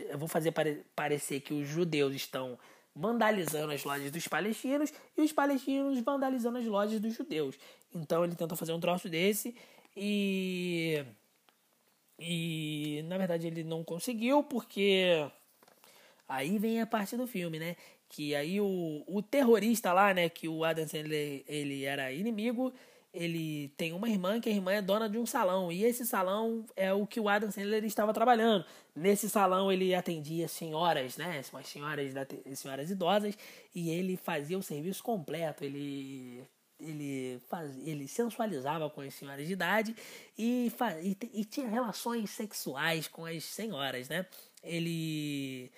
[0.09, 2.59] eu vou fazer pare, parecer que os judeus estão
[2.93, 7.55] vandalizando as lojas dos palestinos e os palestinos vandalizando as lojas dos judeus.
[7.95, 9.55] Então ele tentou fazer um troço desse
[9.95, 11.03] e.
[12.19, 15.25] E na verdade ele não conseguiu porque.
[16.27, 17.75] Aí vem a parte do filme, né?
[18.07, 20.29] Que aí o, o terrorista lá, né?
[20.29, 22.73] Que o Adam Sandler ele era inimigo
[23.13, 26.65] ele tem uma irmã que a irmã é dona de um salão e esse salão
[26.75, 28.63] é o que o Adam Sandler estava trabalhando.
[28.95, 32.13] Nesse salão ele atendia senhoras, né, umas senhoras,
[32.53, 33.35] senhoras idosas
[33.73, 35.63] e ele fazia o serviço completo.
[35.63, 36.43] Ele
[36.79, 39.95] ele faz, ele sensualizava com as senhoras de idade
[40.37, 44.25] e, faz, e, e tinha relações sexuais com as senhoras, né?
[44.63, 45.71] Ele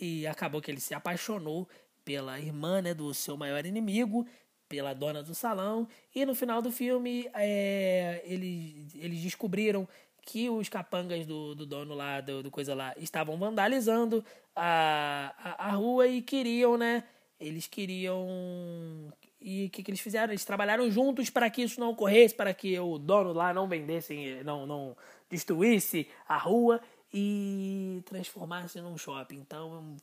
[0.00, 1.68] e acabou que ele se apaixonou
[2.04, 4.26] pela irmã né, do seu maior inimigo
[4.68, 5.86] pela dona do salão.
[6.14, 9.86] E no final do filme, é, eles, eles descobriram
[10.22, 14.24] que os capangas do, do dono lá, do, do coisa lá, estavam vandalizando
[14.56, 17.04] a, a, a, rua e queriam, né?
[17.38, 19.12] Eles queriam.
[19.42, 20.32] E o que, que eles fizeram?
[20.32, 24.40] Eles trabalharam juntos para que isso não ocorresse, para que o dono lá não vendesse,
[24.44, 24.96] não, não
[25.28, 26.80] destruísse a rua
[27.12, 29.36] e transformasse num shopping.
[29.36, 29.96] Então,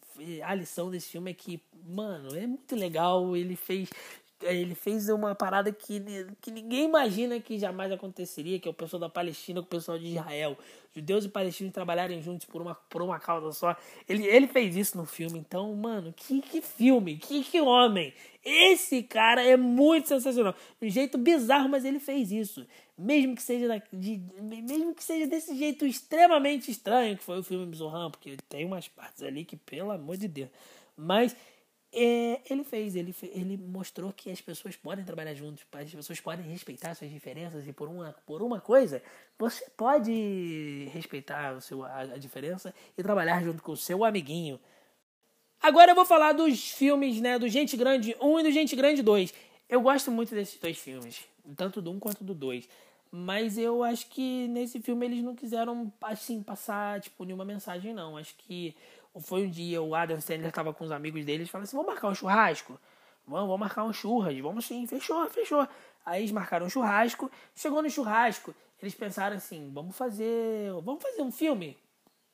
[0.43, 3.35] a lição desse filme é que, mano, é muito legal.
[3.35, 3.89] Ele fez
[4.41, 6.01] ele fez uma parada que,
[6.39, 9.99] que ninguém imagina que jamais aconteceria, que é o pessoal da Palestina com o pessoal
[9.99, 10.57] de Israel.
[10.95, 13.75] Judeus e palestinos trabalharem juntos por uma, por uma causa só.
[14.07, 18.13] Ele, ele fez isso no filme, então, mano, que, que filme, que, que homem.
[18.49, 20.55] Esse cara é muito sensacional.
[20.81, 22.65] De um jeito bizarro, mas ele fez isso.
[22.97, 27.43] Mesmo que seja, da, de, mesmo que seja desse jeito extremamente estranho, que foi o
[27.43, 30.49] filme Zohan, porque tem umas partes ali que, pelo amor de Deus.
[30.97, 31.35] Mas
[31.93, 36.45] é, ele fez, ele, ele mostrou que as pessoas podem trabalhar juntos, as pessoas podem
[36.45, 39.01] respeitar suas diferenças e por uma, por uma coisa,
[39.37, 44.59] você pode respeitar o seu, a, a diferença e trabalhar junto com o seu amiguinho.
[45.61, 49.01] Agora eu vou falar dos filmes, né, do Gente Grande 1 e do Gente Grande
[49.01, 49.33] 2.
[49.67, 51.25] Eu gosto muito desses dois filmes,
[51.57, 52.67] tanto do 1 quanto do 2.
[53.11, 58.15] Mas eu acho que nesse filme eles não quiseram, assim, passar, tipo, nenhuma mensagem, não.
[58.15, 58.73] Acho que
[59.19, 61.91] foi um dia, o Adam Sandler estava com os amigos dele, eles falaram assim, vamos
[61.91, 62.79] marcar um churrasco?
[63.27, 65.67] Vamos, vamos marcar um churras, vamos sim, fechou, fechou.
[66.05, 71.21] Aí eles marcaram um churrasco, chegou no churrasco, eles pensaram assim, vamos fazer, vamos fazer
[71.21, 71.75] um filme?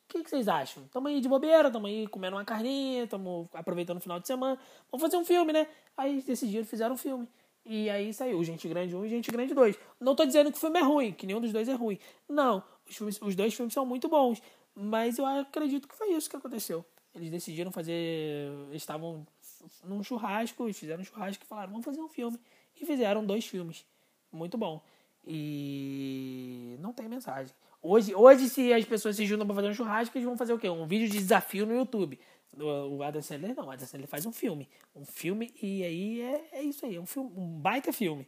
[0.05, 0.87] O que, que vocês acham?
[0.89, 4.57] Tamo aí de bobeira, tamo aí comendo uma carninha, tamo aproveitando o final de semana,
[4.91, 5.67] vamos fazer um filme, né?
[5.97, 7.27] Aí decidiram, fizeram um filme.
[7.65, 9.75] E aí saiu Gente Grande 1 e Gente Grande 2.
[9.99, 11.97] Não tô dizendo que o filme é ruim, que nenhum dos dois é ruim.
[12.29, 14.39] Não, os, filmes, os dois filmes são muito bons.
[14.75, 16.85] Mas eu acredito que foi isso que aconteceu.
[17.15, 18.51] Eles decidiram fazer.
[18.69, 19.25] Eles estavam
[19.83, 22.39] num churrasco, fizeram um churrasco e falaram: vamos fazer um filme.
[22.79, 23.85] E fizeram dois filmes.
[24.31, 24.83] Muito bom.
[25.25, 27.55] E não tem mensagem.
[27.87, 30.57] Hoje, hoje se as pessoas se juntam para fazer um churrasco, eles vão fazer o
[30.57, 30.67] quê?
[30.67, 32.19] Um vídeo de desafio no YouTube.
[32.57, 34.67] O Adam Sandler não, o Adam Sandler faz um filme.
[34.95, 38.27] Um filme e aí é, é isso aí, é um, filme, um baita filme.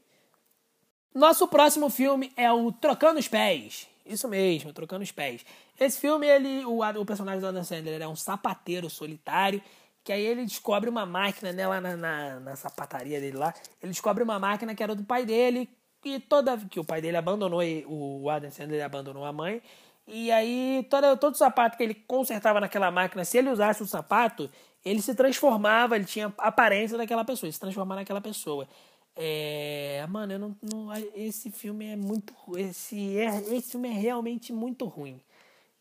[1.11, 3.87] Nosso próximo filme é o Trocando os Pés.
[4.05, 5.43] Isso mesmo, trocando os pés.
[5.79, 9.61] Esse filme, ele, o, o personagem do Adam Sandler é um sapateiro solitário,
[10.03, 13.53] que aí ele descobre uma máquina né, lá na, na, na, sapataria dele lá.
[13.81, 15.67] Ele descobre uma máquina que era do pai dele,
[16.03, 19.61] e toda que o pai dele abandonou, o Adam Sandler abandonou a mãe.
[20.07, 24.49] E aí, todo, todo sapato que ele consertava naquela máquina, se ele usasse o sapato,
[24.85, 28.67] ele se transformava, ele tinha a aparência daquela pessoa, se transformava naquela pessoa.
[29.15, 33.25] É, mano, eu não, não, esse filme é muito, esse é,
[33.55, 35.19] esse filme é realmente muito ruim.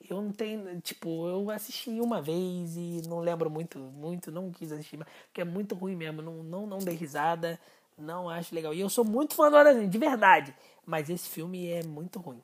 [0.09, 4.73] Eu não tenho, tipo, eu assisti uma vez e não lembro muito, muito, não quis
[4.73, 7.61] assistir, porque é muito ruim mesmo, não, não, não dei risada,
[7.97, 8.75] não acho legal.
[8.75, 12.43] E eu sou muito fã do Arazinho, de verdade, mas esse filme é muito ruim.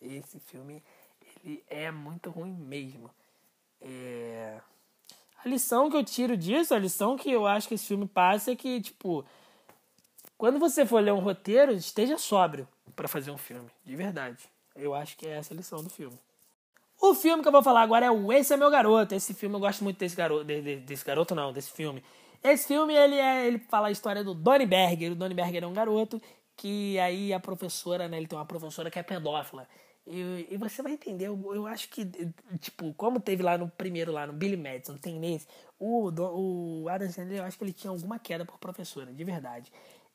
[0.00, 0.82] Esse filme,
[1.44, 3.10] ele é muito ruim mesmo.
[3.80, 4.60] É...
[5.44, 8.52] A lição que eu tiro disso, a lição que eu acho que esse filme passa
[8.52, 9.24] é que, tipo,
[10.38, 14.48] quando você for ler um roteiro, esteja sóbrio para fazer um filme, de verdade.
[14.74, 16.18] Eu acho que é essa a lição do filme.
[17.00, 19.14] O filme que eu vou falar agora é o Esse é Meu Garoto.
[19.14, 22.02] Esse filme eu gosto muito desse garoto, desse garoto não, desse filme.
[22.42, 25.12] Esse filme ele é, ele fala a história do Donnie Berger.
[25.12, 26.20] O Donnie Berger é um garoto
[26.56, 29.66] que aí a professora, né, ele tem uma professora que é pedófila.
[30.06, 32.04] E, e você vai entender, eu, eu, acho que,
[32.58, 35.46] tipo, como teve lá no primeiro, lá no Billy Madison, tem nesse,
[35.78, 39.70] o, o Adam Sandler, eu acho que ele tinha alguma queda por professora, de verdade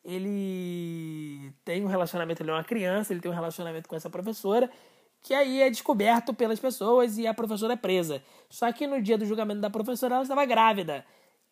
[0.07, 4.71] ele tem um relacionamento, ele é uma criança, ele tem um relacionamento com essa professora,
[5.21, 8.23] que aí é descoberto pelas pessoas e a professora é presa.
[8.49, 11.05] Só que no dia do julgamento da professora ela estava grávida.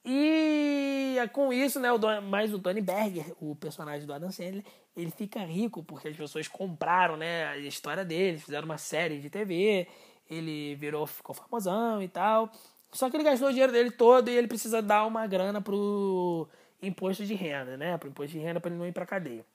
[0.05, 4.63] E com isso, né, o Don, mais o Tony Berger, o personagem do Adam Sandler,
[4.95, 9.29] ele fica rico porque as pessoas compraram, né, a história dele, fizeram uma série de
[9.29, 9.87] TV,
[10.29, 12.51] ele virou, ficou famosão e tal.
[12.91, 16.47] Só que ele gastou o dinheiro dele todo e ele precisa dar uma grana pro
[16.81, 17.97] imposto de renda, né?
[17.97, 19.45] Para imposto de renda para ele não ir para cadeia.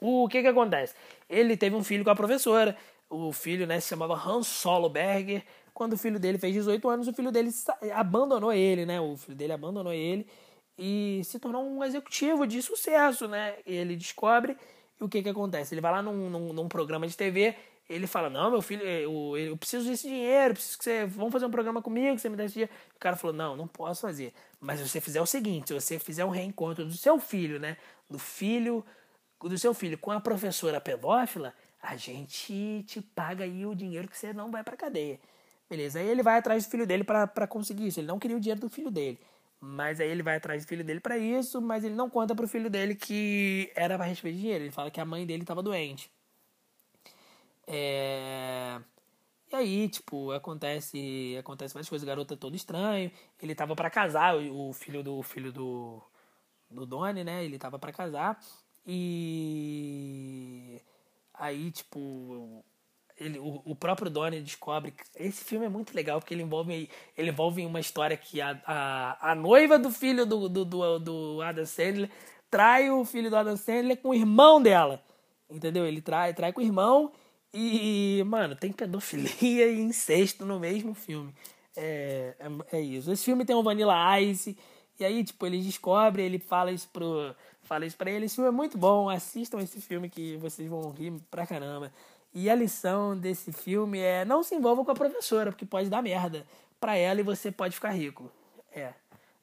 [0.00, 0.94] O que que acontece?
[1.28, 2.76] Ele teve um filho com a professora.
[3.08, 5.42] O filho, né, se chamava Hans Solo Berger.
[5.74, 7.50] Quando o filho dele fez 18 anos, o filho dele
[7.94, 9.00] abandonou ele, né?
[9.00, 10.26] O filho dele abandonou ele
[10.78, 13.56] e se tornou um executivo de sucesso, né?
[13.66, 14.56] Ele descobre
[15.00, 15.74] e o que que acontece?
[15.74, 17.56] Ele vai lá num, num, num programa de TV
[17.88, 21.04] ele fala, não, meu filho, eu, eu preciso desse dinheiro, preciso que você.
[21.04, 22.72] Vamos fazer um programa comigo, você me dá esse dinheiro.
[22.96, 24.32] O cara falou, não, não posso fazer.
[24.58, 27.76] Mas se você fizer o seguinte, se você fizer um reencontro do seu filho, né?
[28.08, 28.84] Do filho,
[29.38, 34.16] do seu filho com a professora pedófila, a gente te paga aí o dinheiro que
[34.16, 35.20] você não vai pra cadeia.
[35.74, 37.98] Beleza, aí ele vai atrás do filho dele para conseguir isso.
[37.98, 39.18] Ele não queria o dinheiro do filho dele.
[39.60, 42.46] Mas aí ele vai atrás do filho dele para isso, mas ele não conta pro
[42.46, 44.62] filho dele que era para receber dinheiro.
[44.62, 46.08] Ele fala que a mãe dele estava doente.
[47.66, 48.80] É...
[49.50, 52.04] E aí, tipo, acontece, acontece várias coisas.
[52.04, 53.10] O garoto é todo estranho.
[53.42, 56.00] Ele tava para casar, o filho do filho do
[56.70, 57.44] do Donnie, né?
[57.44, 58.40] Ele tava para casar.
[58.86, 60.80] E
[61.34, 62.64] aí, tipo,
[63.18, 66.90] ele, o, o próprio Donnie descobre que esse filme é muito legal porque ele envolve
[67.16, 71.42] ele envolve uma história que a, a, a noiva do filho do, do, do, do
[71.42, 72.10] Adam Sandler
[72.50, 75.02] trai o filho do Adam Sandler com o irmão dela.
[75.50, 75.86] Entendeu?
[75.86, 77.12] Ele trai, trai com o irmão
[77.52, 81.32] e, mano, tem pedofilia e incesto no mesmo filme.
[81.76, 83.10] É, é, é, isso.
[83.12, 84.56] Esse filme tem um Vanilla Ice.
[84.98, 87.34] E aí, tipo, ele descobre, ele fala isso pro.
[87.62, 88.26] Fala isso pra ele.
[88.26, 89.08] Esse filme é muito bom.
[89.08, 91.92] Assistam esse filme que vocês vão rir pra caramba.
[92.34, 96.02] E a lição desse filme é não se envolva com a professora, porque pode dar
[96.02, 96.44] merda
[96.80, 98.28] pra ela e você pode ficar rico.
[98.72, 98.92] É.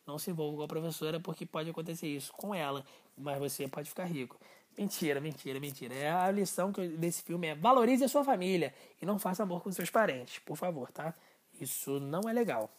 [0.06, 2.84] Não se envolva com a professora porque pode acontecer isso com ela,
[3.18, 4.38] mas você pode ficar rico.
[4.78, 5.94] Mentira, mentira, mentira.
[5.96, 9.62] É a lição que desse filme é valorize a sua família e não faça amor
[9.62, 11.14] com seus parentes, por favor, tá?
[11.60, 12.70] Isso não é legal.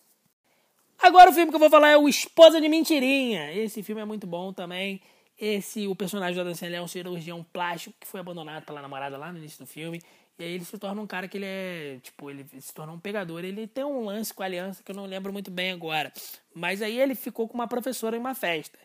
[0.98, 3.52] Agora o filme que eu vou falar é o Esposa de Mentirinha.
[3.52, 5.00] Esse filme é muito bom também.
[5.44, 9.18] Esse, o personagem do Adam Sandler é um cirurgião plástico que foi abandonado pela namorada
[9.18, 10.00] lá no início do filme.
[10.38, 12.98] E aí ele se torna um cara que ele é, tipo, ele se torna um
[13.00, 13.44] pegador.
[13.44, 16.12] Ele tem um lance com a aliança que eu não lembro muito bem agora.
[16.54, 18.78] Mas aí ele ficou com uma professora em uma festa.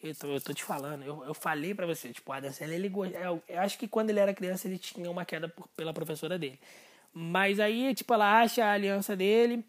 [0.00, 2.78] Eu tô, eu tô te falando, eu, eu falei para você, tipo, o Adam Sandler,
[2.78, 5.92] ele, eu, eu acho que quando ele era criança ele tinha uma queda por, pela
[5.92, 6.60] professora dele.
[7.12, 9.64] Mas aí, tipo, ela acha a aliança dele,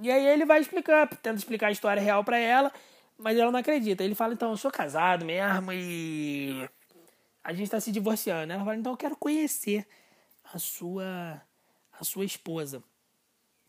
[0.00, 2.70] e aí ele vai explicar, tenta explicar a história real para ela,
[3.20, 4.02] mas ela não acredita.
[4.02, 6.68] Ele fala, então, eu sou casado mesmo e
[7.42, 8.52] a gente tá se divorciando.
[8.52, 9.86] Ela fala, então eu quero conhecer
[10.52, 11.40] a sua,
[11.92, 12.82] a sua esposa.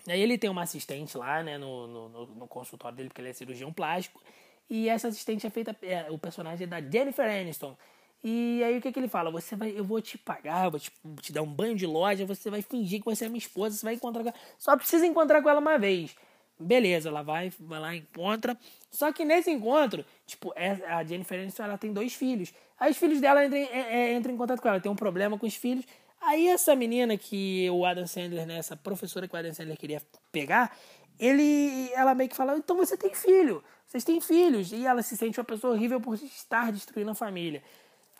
[0.08, 3.34] Aí ele tem uma assistente lá, né, no, no, no consultório dele, porque ele é
[3.34, 4.22] cirurgião plástico.
[4.70, 7.78] E essa assistente é feita, é, o personagem é da Jennifer Aniston.
[8.24, 9.32] E aí o que, que ele fala?
[9.32, 10.92] Você vai, eu vou te pagar, vou te,
[11.22, 13.86] te, dar um banho de loja, você vai fingir que você é minha esposa, você
[13.86, 14.38] vai encontrar com ela.
[14.58, 16.16] Só precisa encontrar com ela uma vez.
[16.60, 18.58] Beleza, ela vai, vai lá, encontra.
[18.92, 22.54] Só que nesse encontro, tipo, é, a Jennifer Aniston ela tem dois filhos.
[22.78, 25.40] Aí os filhos dela entram, é, é, entram em contato com ela, tem um problema
[25.40, 25.86] com os filhos.
[26.20, 30.02] Aí essa menina que o Adam Sandler, né, essa professora que o Adam Sandler queria
[30.32, 30.78] pegar,
[31.18, 34.74] ele, ela meio que fala, então você tem filho, vocês têm filhos.
[34.74, 37.64] E ela se sente uma pessoa horrível por estar destruindo a família.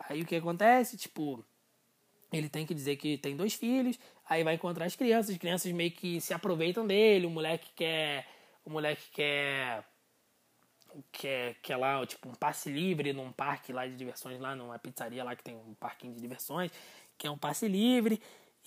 [0.08, 0.96] Aí o que acontece?
[0.98, 1.44] Tipo,
[2.32, 5.72] ele tem que dizer que tem dois filhos, aí vai encontrar as crianças, as crianças
[5.72, 8.26] meio que se aproveitam dele, o moleque quer.
[8.64, 9.84] O moleque quer.
[11.12, 15.24] Quer, quer lá, tipo, um passe livre num parque lá de diversões, lá numa pizzaria
[15.24, 16.72] lá que tem um parquinho de diversões
[17.22, 18.20] que é um passe livre,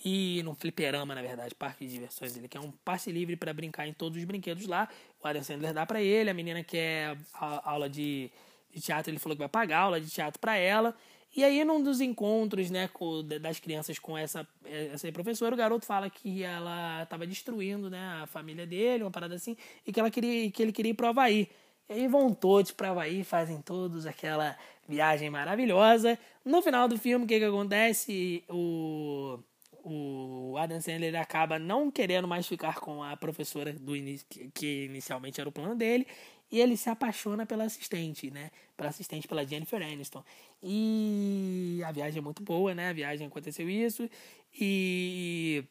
[0.03, 3.85] e no fliperama, na verdade, parque de diversões, ele quer um passe livre para brincar
[3.85, 4.87] em todos os brinquedos lá.
[5.21, 8.31] O Adam Sandler dá para ele, a menina quer a aula de,
[8.73, 10.95] de teatro, ele falou que vai pagar aula de teatro para ela.
[11.35, 12.89] E aí, num dos encontros né,
[13.41, 18.25] das crianças com essa, essa professora, o garoto fala que ela estava destruindo né, a
[18.25, 21.49] família dele, uma parada assim, e que, ela queria, que ele queria ir pro Havaí.
[21.87, 24.57] E aí vão todos para Havaí, fazem todos aquela
[24.87, 26.17] viagem maravilhosa.
[26.43, 28.43] No final do filme, o que, que acontece?
[28.49, 29.39] O,
[29.83, 35.39] o Adam Sandler acaba não querendo mais ficar com a professora do início, que, inicialmente
[35.39, 36.07] era o plano dele,
[36.51, 38.49] e ele se apaixona pela assistente, né?
[38.75, 40.23] Pela assistente, pela Jennifer Aniston.
[40.63, 42.89] E a viagem é muito boa, né?
[42.89, 44.09] A viagem aconteceu isso.
[44.59, 45.63] E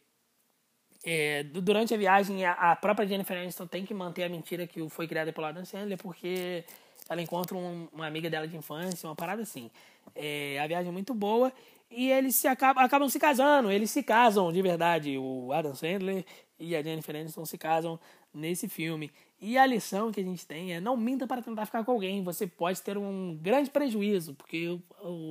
[1.04, 5.06] é, durante a viagem, a, própria Jennifer Aniston tem que manter a mentira que foi
[5.06, 6.64] criada pelo Adam Sandler, porque
[7.08, 9.70] ela encontra um, uma amiga dela de infância, uma parada assim.
[10.14, 11.52] É, a viagem é muito boa
[11.90, 15.18] e eles se acabam, acabam se casando, eles se casam de verdade.
[15.18, 16.24] O Adam Sandler
[16.58, 18.00] e a Jennifer Aniston se casam
[18.32, 19.12] nesse filme.
[19.38, 22.22] E a lição que a gente tem é não minta para tentar ficar com alguém.
[22.24, 24.82] Você pode ter um grande prejuízo, porque o,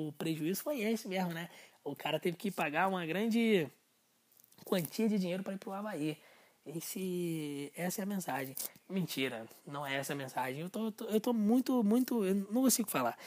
[0.08, 1.50] o prejuízo foi esse mesmo, né?
[1.84, 3.68] O cara teve que pagar uma grande
[4.66, 6.18] quantia de dinheiro para ir pro Havaí.
[6.66, 8.56] Esse, essa é a mensagem.
[8.90, 10.62] Mentira, não é essa a mensagem.
[10.62, 12.24] Eu tô, tô, eu tô muito, muito.
[12.24, 13.18] Eu não consigo falar.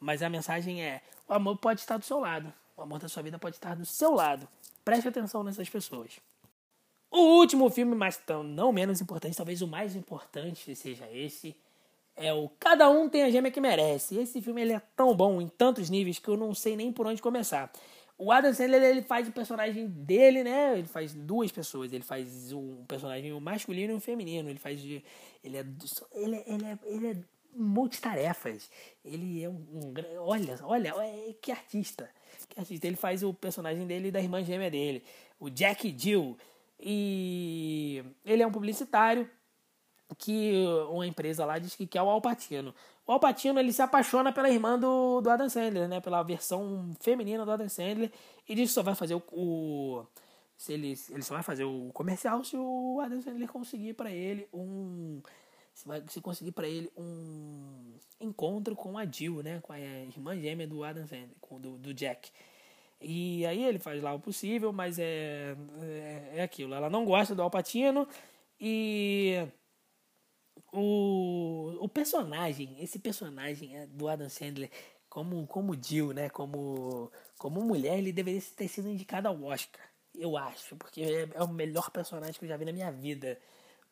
[0.00, 2.52] Mas a mensagem é: o amor pode estar do seu lado.
[2.76, 4.48] O amor da sua vida pode estar do seu lado.
[4.84, 6.18] Preste atenção nessas pessoas.
[7.10, 11.56] O último filme, mas não menos importante, talvez o mais importante seja esse,
[12.16, 14.18] é o Cada Um Tem a Gêmea que Merece.
[14.18, 17.06] Esse filme ele é tão bom em tantos níveis que eu não sei nem por
[17.06, 17.70] onde começar.
[18.18, 20.78] O Adam Sandler ele faz o personagem dele, né?
[20.78, 21.92] Ele faz duas pessoas.
[21.92, 24.48] Ele faz um personagem masculino e um feminino.
[24.48, 24.82] Ele faz.
[24.82, 25.02] Ele
[25.44, 25.66] é.
[26.14, 27.16] Ele é, ele é, ele é
[27.54, 28.70] multitarefas.
[29.04, 29.94] Ele é um, um.
[30.20, 30.94] olha, olha,
[31.40, 32.08] que artista.
[32.48, 32.86] Que artista.
[32.86, 35.02] Ele faz o personagem dele e da irmã gêmea dele,
[35.38, 36.38] o Jack Jill.
[36.78, 39.28] E ele é um publicitário
[40.18, 42.74] que uma empresa lá diz que quer o Alpatino.
[43.06, 46.00] O Alpatino ele se apaixona pela irmã do, do Adam Sandler, né?
[46.00, 48.10] Pela versão feminina do Adam Sandler
[48.48, 50.06] e diz que só vai fazer o, o
[50.56, 54.48] se ele, ele só vai fazer o comercial se o Adam Sandler conseguir para ele
[54.52, 55.20] um
[55.72, 59.60] se, vai, se conseguir para ele um encontro com a Jill, né?
[59.60, 62.30] Com a irmã gêmea do Adam Sandler, com, do, do Jack.
[63.00, 66.74] E aí ele faz lá o possível, mas é, é, é aquilo.
[66.74, 68.08] Ela não gosta do Alpatino
[68.60, 69.46] e
[70.76, 74.70] o, o personagem, esse personagem é, do Adam Sandler,
[75.08, 76.28] como, como Jill, né?
[76.28, 79.80] Como, como mulher, ele deveria ter sido indicado ao Oscar.
[80.14, 83.38] Eu acho, porque é, é o melhor personagem que eu já vi na minha vida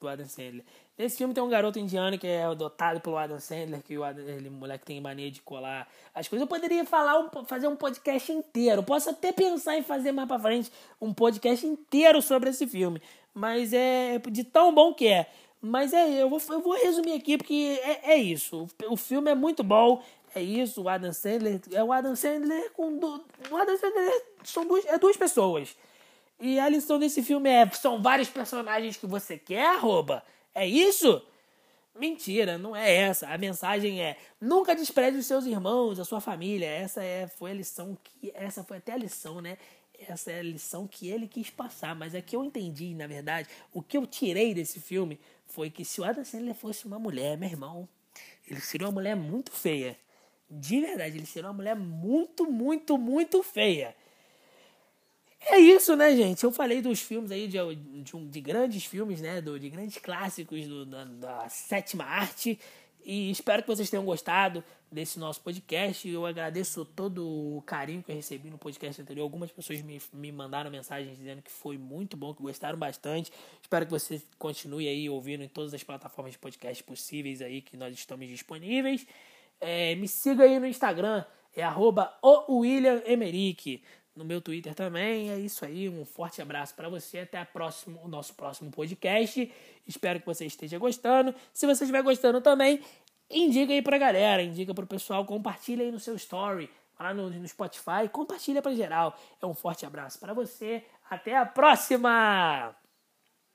[0.01, 0.65] do Adam Sandler.
[0.97, 4.23] Nesse filme tem um garoto indiano que é adotado pelo Adam Sandler, que o Adam,
[4.29, 6.43] ele, moleque tem mania de colar as coisas.
[6.43, 8.83] Eu poderia falar, um, fazer um podcast inteiro.
[8.83, 10.71] Posso até pensar em fazer mais pra frente
[11.01, 13.03] um podcast inteiro sobre esse filme.
[13.33, 15.27] Mas é de tão bom que é.
[15.65, 18.69] Mas é, eu vou, eu vou resumir aqui porque é, é isso.
[18.87, 20.03] O, filme é muito bom.
[20.35, 21.59] É isso, o Adam Sandler.
[21.73, 22.99] É o Adam Sandler com.
[22.99, 25.75] Do, o Adam Sandler são duas, é duas pessoas.
[26.39, 30.23] E a lição desse filme é: são vários personagens que você quer, arroba.
[30.55, 31.23] É isso?
[31.99, 33.29] Mentira, não é essa.
[33.29, 36.67] A mensagem é: nunca despreze os seus irmãos, a sua família.
[36.67, 38.31] Essa é, foi a lição que.
[38.35, 39.57] Essa foi até a lição, né?
[39.99, 41.95] Essa é a lição que ele quis passar.
[41.95, 45.85] Mas é que eu entendi, na verdade, o que eu tirei desse filme foi que
[45.85, 47.89] se o Adam Sandler fosse uma mulher, meu irmão,
[48.47, 49.97] ele seria uma mulher muito feia.
[50.51, 53.95] De verdade, ele seria uma mulher muito, muito, muito feia.
[55.47, 56.43] É isso, né, gente?
[56.43, 57.59] Eu falei dos filmes aí, de,
[58.03, 59.41] de, de grandes filmes, né?
[59.41, 62.59] Do, de grandes clássicos do, da, da sétima arte.
[63.05, 64.65] E espero que vocês tenham gostado
[64.95, 66.09] desse nosso podcast.
[66.09, 69.25] Eu agradeço todo o carinho que eu recebi no podcast anterior.
[69.25, 73.33] Algumas pessoas me, me mandaram mensagens dizendo que foi muito bom, que gostaram bastante.
[73.61, 77.77] Espero que você continue aí ouvindo em todas as plataformas de podcast possíveis aí que
[77.77, 79.07] nós estamos disponíveis.
[79.61, 81.25] É, me siga aí no Instagram,
[81.55, 82.17] é arroba.
[84.15, 85.31] No meu Twitter também.
[85.31, 85.89] É isso aí.
[85.89, 87.21] Um forte abraço para você.
[87.21, 89.51] Até a próximo, o nosso próximo podcast.
[89.87, 91.35] Espero que você esteja gostando.
[91.53, 92.81] Se você estiver gostando também,
[93.31, 97.49] indica aí pra galera, indica pro pessoal, compartilha aí no seu story, lá no, no
[97.49, 99.19] Spotify, compartilha para geral.
[99.41, 100.85] É um forte abraço para você.
[101.11, 102.75] Até a próxima!